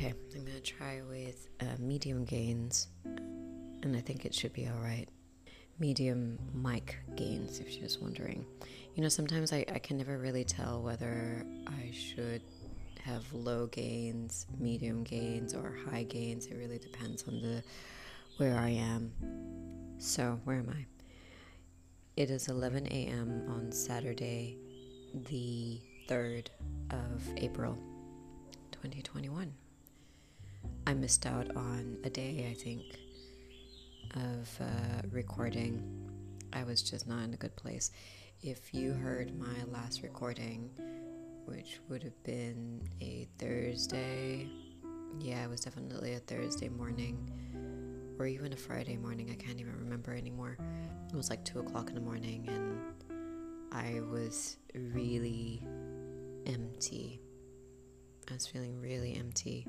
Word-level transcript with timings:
Okay, 0.00 0.14
I'm 0.34 0.46
gonna 0.46 0.60
try 0.60 1.02
with 1.06 1.50
uh, 1.60 1.76
medium 1.78 2.24
gains, 2.24 2.88
and 3.04 3.94
I 3.94 4.00
think 4.00 4.24
it 4.24 4.32
should 4.34 4.54
be 4.54 4.66
all 4.66 4.82
right. 4.82 5.06
Medium 5.78 6.38
mic 6.54 6.96
gains, 7.16 7.60
if 7.60 7.68
she 7.68 7.82
was 7.82 7.98
wondering. 7.98 8.46
You 8.94 9.02
know, 9.02 9.10
sometimes 9.10 9.52
I, 9.52 9.66
I 9.70 9.78
can 9.78 9.98
never 9.98 10.16
really 10.16 10.42
tell 10.42 10.80
whether 10.80 11.44
I 11.66 11.90
should 11.92 12.40
have 13.04 13.30
low 13.34 13.66
gains, 13.66 14.46
medium 14.58 15.02
gains, 15.02 15.52
or 15.52 15.76
high 15.90 16.04
gains. 16.04 16.46
It 16.46 16.54
really 16.56 16.78
depends 16.78 17.24
on 17.28 17.42
the 17.42 17.62
where 18.38 18.56
I 18.56 18.70
am. 18.70 19.12
So, 19.98 20.40
where 20.44 20.56
am 20.56 20.70
I? 20.70 20.86
It 22.16 22.30
is 22.30 22.48
11 22.48 22.86
a.m. 22.86 23.44
on 23.50 23.70
Saturday, 23.70 24.56
the 25.28 25.78
3rd 26.08 26.46
of 26.90 27.22
April, 27.36 27.76
2021. 28.72 29.52
I 30.86 30.94
missed 30.94 31.26
out 31.26 31.54
on 31.56 31.98
a 32.04 32.10
day, 32.10 32.48
I 32.50 32.54
think, 32.54 32.82
of 34.14 34.50
uh, 34.60 35.02
recording. 35.10 35.82
I 36.52 36.64
was 36.64 36.82
just 36.82 37.06
not 37.06 37.22
in 37.22 37.34
a 37.34 37.36
good 37.36 37.54
place. 37.56 37.90
If 38.42 38.74
you 38.74 38.92
heard 38.92 39.38
my 39.38 39.64
last 39.72 40.02
recording, 40.02 40.70
which 41.44 41.78
would 41.88 42.02
have 42.02 42.22
been 42.24 42.88
a 43.00 43.28
Thursday, 43.38 44.48
yeah, 45.18 45.44
it 45.44 45.50
was 45.50 45.60
definitely 45.60 46.14
a 46.14 46.20
Thursday 46.20 46.68
morning, 46.68 47.30
or 48.18 48.26
even 48.26 48.52
a 48.52 48.56
Friday 48.56 48.96
morning, 48.96 49.30
I 49.30 49.34
can't 49.34 49.60
even 49.60 49.76
remember 49.76 50.14
anymore. 50.14 50.56
It 51.12 51.16
was 51.16 51.30
like 51.30 51.44
2 51.44 51.60
o'clock 51.60 51.88
in 51.88 51.94
the 51.94 52.00
morning, 52.00 52.48
and 52.48 52.80
I 53.72 54.00
was 54.10 54.56
really 54.74 55.62
empty. 56.46 57.20
I 58.28 58.34
was 58.34 58.46
feeling 58.46 58.80
really 58.80 59.16
empty. 59.16 59.66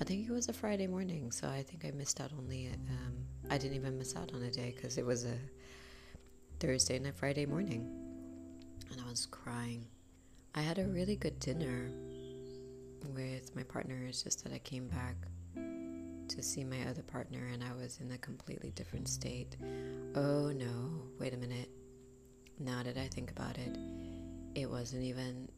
I 0.00 0.04
think 0.04 0.28
it 0.28 0.32
was 0.32 0.48
a 0.48 0.52
Friday 0.52 0.86
morning, 0.86 1.30
so 1.30 1.48
I 1.48 1.62
think 1.62 1.84
I 1.84 1.90
missed 1.96 2.20
out 2.20 2.30
only. 2.36 2.68
Um, 2.68 3.14
I 3.50 3.58
didn't 3.58 3.76
even 3.76 3.98
miss 3.98 4.16
out 4.16 4.32
on 4.34 4.42
a 4.42 4.50
day 4.50 4.72
because 4.74 4.98
it 4.98 5.06
was 5.06 5.24
a 5.24 5.36
Thursday 6.58 6.96
and 6.96 7.06
a 7.06 7.12
Friday 7.12 7.46
morning, 7.46 7.88
and 8.90 9.00
I 9.00 9.08
was 9.08 9.26
crying. 9.26 9.86
I 10.54 10.60
had 10.60 10.78
a 10.78 10.86
really 10.86 11.16
good 11.16 11.38
dinner 11.38 11.90
with 13.14 13.54
my 13.54 13.62
partner. 13.62 14.04
It's 14.08 14.22
just 14.22 14.42
that 14.44 14.52
I 14.52 14.58
came 14.58 14.88
back 14.88 15.16
to 15.54 16.42
see 16.42 16.64
my 16.64 16.82
other 16.88 17.02
partner, 17.02 17.46
and 17.52 17.62
I 17.62 17.72
was 17.80 18.00
in 18.00 18.10
a 18.12 18.18
completely 18.18 18.70
different 18.70 19.08
state. 19.08 19.56
Oh 20.14 20.50
no! 20.50 21.02
Wait 21.18 21.34
a 21.34 21.36
minute. 21.36 21.68
Now 22.58 22.82
that 22.82 22.96
I 22.96 23.08
think 23.08 23.30
about 23.30 23.58
it, 23.58 23.76
it 24.54 24.68
wasn't 24.68 25.02
even 25.04 25.48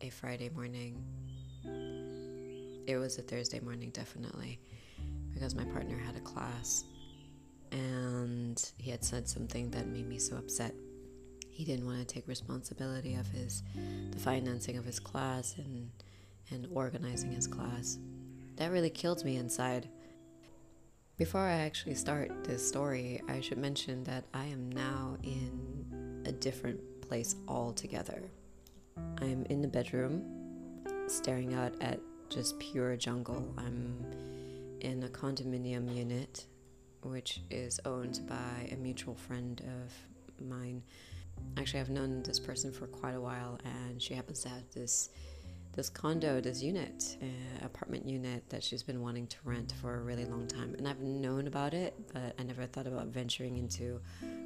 a 0.00 0.10
Friday 0.10 0.50
morning 0.50 1.02
it 2.86 2.96
was 2.96 3.18
a 3.18 3.22
Thursday 3.22 3.60
morning, 3.60 3.90
definitely, 3.90 4.60
because 5.34 5.54
my 5.54 5.64
partner 5.64 5.98
had 5.98 6.16
a 6.16 6.20
class 6.20 6.84
and 7.72 8.72
he 8.78 8.90
had 8.90 9.04
said 9.04 9.28
something 9.28 9.70
that 9.70 9.86
made 9.86 10.08
me 10.08 10.18
so 10.18 10.36
upset. 10.36 10.74
He 11.50 11.64
didn't 11.64 11.86
want 11.86 11.98
to 11.98 12.04
take 12.04 12.28
responsibility 12.28 13.14
of 13.14 13.26
his 13.28 13.62
the 14.10 14.18
financing 14.18 14.76
of 14.76 14.84
his 14.84 15.00
class 15.00 15.56
and 15.56 15.90
and 16.50 16.68
organizing 16.72 17.32
his 17.32 17.46
class. 17.46 17.98
That 18.56 18.70
really 18.70 18.90
killed 18.90 19.24
me 19.24 19.36
inside. 19.36 19.88
Before 21.16 21.40
I 21.40 21.52
actually 21.52 21.94
start 21.94 22.44
this 22.44 22.66
story, 22.66 23.22
I 23.28 23.40
should 23.40 23.58
mention 23.58 24.04
that 24.04 24.24
I 24.34 24.44
am 24.44 24.70
now 24.70 25.16
in 25.22 26.22
a 26.26 26.32
different 26.32 26.78
place 27.00 27.34
altogether. 27.48 28.22
I'm 29.20 29.44
in 29.48 29.62
the 29.62 29.68
bedroom, 29.68 30.22
staring 31.06 31.54
out 31.54 31.72
at 31.80 32.00
just 32.28 32.58
pure 32.58 32.96
jungle. 32.96 33.54
I'm 33.56 33.96
in 34.80 35.02
a 35.02 35.08
condominium 35.08 35.94
unit, 35.94 36.46
which 37.02 37.40
is 37.50 37.80
owned 37.84 38.20
by 38.28 38.68
a 38.72 38.76
mutual 38.76 39.14
friend 39.14 39.60
of 39.82 40.46
mine. 40.46 40.82
Actually, 41.56 41.80
I've 41.80 41.90
known 41.90 42.22
this 42.22 42.40
person 42.40 42.72
for 42.72 42.86
quite 42.86 43.14
a 43.14 43.20
while, 43.20 43.58
and 43.64 44.00
she 44.00 44.14
happens 44.14 44.40
to 44.42 44.48
have 44.48 44.62
this 44.74 45.10
this 45.76 45.90
condo, 45.90 46.40
this 46.40 46.62
unit, 46.62 47.18
uh, 47.22 47.26
apartment 47.66 48.08
unit 48.08 48.42
that 48.48 48.64
she's 48.64 48.82
been 48.82 49.02
wanting 49.02 49.26
to 49.26 49.36
rent 49.44 49.74
for 49.78 49.96
a 49.96 50.00
really 50.00 50.24
long 50.24 50.46
time. 50.46 50.74
And 50.78 50.88
I've 50.88 51.00
known 51.00 51.46
about 51.48 51.74
it, 51.74 51.94
but 52.14 52.34
I 52.38 52.42
never 52.44 52.64
thought 52.64 52.86
about 52.86 53.08
venturing 53.08 53.58
into 53.58 54.00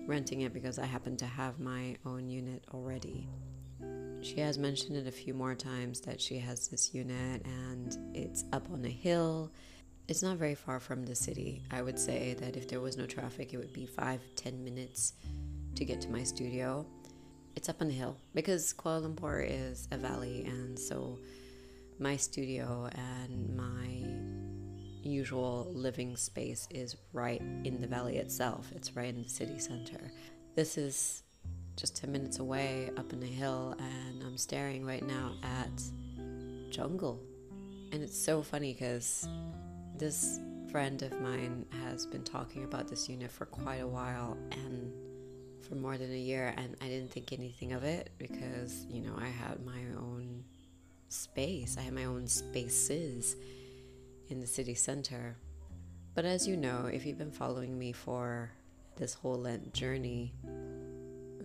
renting 0.07 0.41
it 0.41 0.53
because 0.53 0.81
I 0.81 0.87
happen 0.87 1.17
to 1.19 1.27
have 1.27 1.61
my 1.61 1.95
own 2.05 2.29
unit 2.29 2.65
already. 2.75 3.29
She 4.23 4.41
has 4.41 4.59
mentioned 4.59 4.97
it 4.97 5.07
a 5.07 5.13
few 5.13 5.33
more 5.33 5.55
times 5.55 6.01
that 6.03 6.21
she 6.21 6.39
has 6.39 6.69
this 6.69 6.95
unit 6.95 7.43
and 7.45 7.97
it's 8.15 8.45
up 8.53 8.71
on 8.71 8.85
a 8.85 8.91
hill. 8.91 9.51
It's 10.09 10.23
not 10.23 10.37
very 10.37 10.55
far 10.55 10.79
from 10.79 11.05
the 11.05 11.15
city. 11.15 11.63
I 11.71 11.83
would 11.83 11.99
say 11.99 12.35
that 12.35 12.57
if 12.57 12.69
there 12.69 12.81
was 12.81 12.97
no 12.97 13.07
traffic, 13.07 13.55
it 13.55 13.57
would 13.57 13.73
be 13.73 13.87
five, 13.87 14.21
ten 14.37 14.63
minutes 14.63 15.15
to 15.75 15.85
get 15.85 16.01
to 16.03 16.11
my 16.11 16.23
studio. 16.23 16.85
It's 17.57 17.69
up 17.69 17.81
on 17.81 17.89
the 17.89 17.95
hill 17.95 18.17
because 18.35 18.75
Kuala 18.75 19.09
Lumpur 19.09 19.47
is 19.49 19.89
a 19.91 19.97
valley, 19.97 20.45
and 20.47 20.79
so 20.79 21.19
my 21.99 22.17
studio 22.17 22.89
and 22.95 23.57
my 23.57 25.09
usual 25.09 25.71
living 25.73 26.17
space 26.17 26.69
is 26.71 26.97
right 27.13 27.41
in 27.65 27.81
the 27.81 27.87
valley 27.87 28.19
itself. 28.19 28.71
It's 28.75 28.95
right 28.97 29.09
in 29.09 29.23
the 29.23 29.29
city 29.29 29.59
center. 29.59 30.13
This 30.55 30.77
is 30.77 31.23
just 31.81 31.97
10 31.97 32.13
minutes 32.13 32.41
away 32.41 32.91
up 32.99 33.11
in 33.15 33.23
a 33.23 33.27
hill, 33.27 33.75
and 33.79 34.23
I'm 34.23 34.37
staring 34.37 34.85
right 34.85 35.05
now 35.07 35.33
at 35.43 35.83
jungle. 36.71 37.19
And 37.93 38.03
it's 38.03 38.19
so 38.19 38.43
funny 38.43 38.75
because 38.75 39.27
this 39.97 40.39
friend 40.71 41.01
of 41.01 41.19
mine 41.23 41.65
has 41.83 42.05
been 42.05 42.23
talking 42.23 42.65
about 42.65 42.87
this 42.87 43.09
unit 43.09 43.31
for 43.31 43.47
quite 43.47 43.81
a 43.81 43.87
while 43.87 44.37
and 44.53 44.93
for 45.67 45.75
more 45.75 45.97
than 45.97 46.13
a 46.13 46.19
year, 46.19 46.53
and 46.59 46.77
I 46.83 46.89
didn't 46.89 47.11
think 47.13 47.33
anything 47.33 47.73
of 47.73 47.83
it 47.83 48.11
because, 48.19 48.85
you 48.91 49.01
know, 49.01 49.15
I 49.19 49.29
had 49.29 49.65
my 49.65 49.81
own 49.99 50.45
space, 51.09 51.79
I 51.79 51.83
had 51.83 51.95
my 51.95 52.05
own 52.05 52.27
spaces 52.27 53.37
in 54.29 54.39
the 54.39 54.47
city 54.47 54.75
center. 54.75 55.39
But 56.15 56.27
as 56.27 56.47
you 56.47 56.59
know, 56.59 56.91
if 56.93 57.07
you've 57.07 57.19
been 57.19 57.33
following 57.33 57.79
me 57.79 57.93
for 57.93 58.51
this 58.97 59.15
whole 59.15 59.39
Lent 59.39 59.73
journey, 59.73 60.35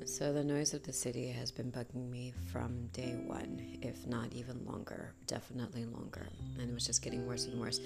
so, 0.06 0.34
the 0.34 0.44
noise 0.44 0.74
of 0.74 0.84
the 0.84 0.94
city 0.94 1.28
has 1.28 1.52
been 1.52 1.72
bugging 1.72 2.10
me 2.10 2.34
from 2.52 2.88
day 2.88 3.16
one, 3.26 3.80
if 3.82 4.06
not 4.06 4.32
even 4.34 4.66
longer, 4.66 5.14
definitely 5.28 5.86
longer. 5.86 6.28
And 6.60 6.70
it 6.70 6.74
was 6.74 6.86
just 6.86 7.02
getting 7.02 7.26
worse 7.26 7.46
and 7.46 7.60
worse. 7.60 7.80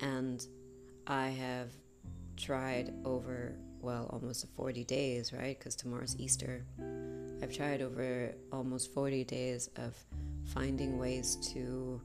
And 0.00 0.46
I 1.06 1.28
have 1.28 1.70
tried 2.36 2.92
over, 3.04 3.54
well, 3.80 4.08
almost 4.12 4.46
40 4.56 4.84
days, 4.84 5.32
right? 5.32 5.58
Because 5.58 5.74
tomorrow's 5.76 6.16
Easter. 6.18 6.64
I've 7.42 7.52
tried 7.52 7.82
over 7.82 8.34
almost 8.52 8.92
40 8.92 9.24
days 9.24 9.68
of 9.76 9.94
finding 10.46 10.98
ways 10.98 11.36
to 11.52 12.00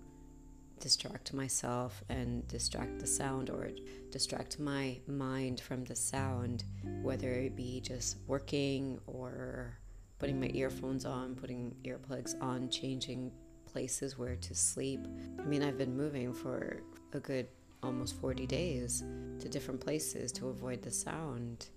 distract 0.82 1.34
myself 1.34 2.04
and 2.10 2.46
distract 2.48 3.00
the 3.00 3.08
sound 3.08 3.50
or 3.50 3.70
distract 4.10 4.60
my 4.60 5.00
mind 5.08 5.62
from 5.62 5.86
the 5.86 5.96
sound, 5.96 6.64
whether 7.02 7.32
it 7.32 7.56
be 7.56 7.80
just 7.80 8.18
working 8.28 9.00
or 9.08 9.78
putting 10.20 10.40
my 10.40 10.50
earphones 10.54 11.06
on, 11.06 11.36
putting 11.36 11.74
earplugs 11.86 12.36
on, 12.42 12.70
changing 12.70 13.32
places 13.72 14.18
where 14.18 14.36
to 14.36 14.54
sleep. 14.54 15.08
I 15.40 15.44
mean, 15.44 15.64
I've 15.64 15.78
been 15.78 15.96
moving 15.96 16.34
for 16.34 16.82
a 17.14 17.20
good 17.20 17.48
almost 17.84 18.20
40 18.20 18.46
days 18.46 19.04
to 19.40 19.50
different 19.50 19.80
places 19.80 20.32
to 20.34 20.50
avoid 20.50 20.82
the 20.82 20.92
sound 20.92 21.68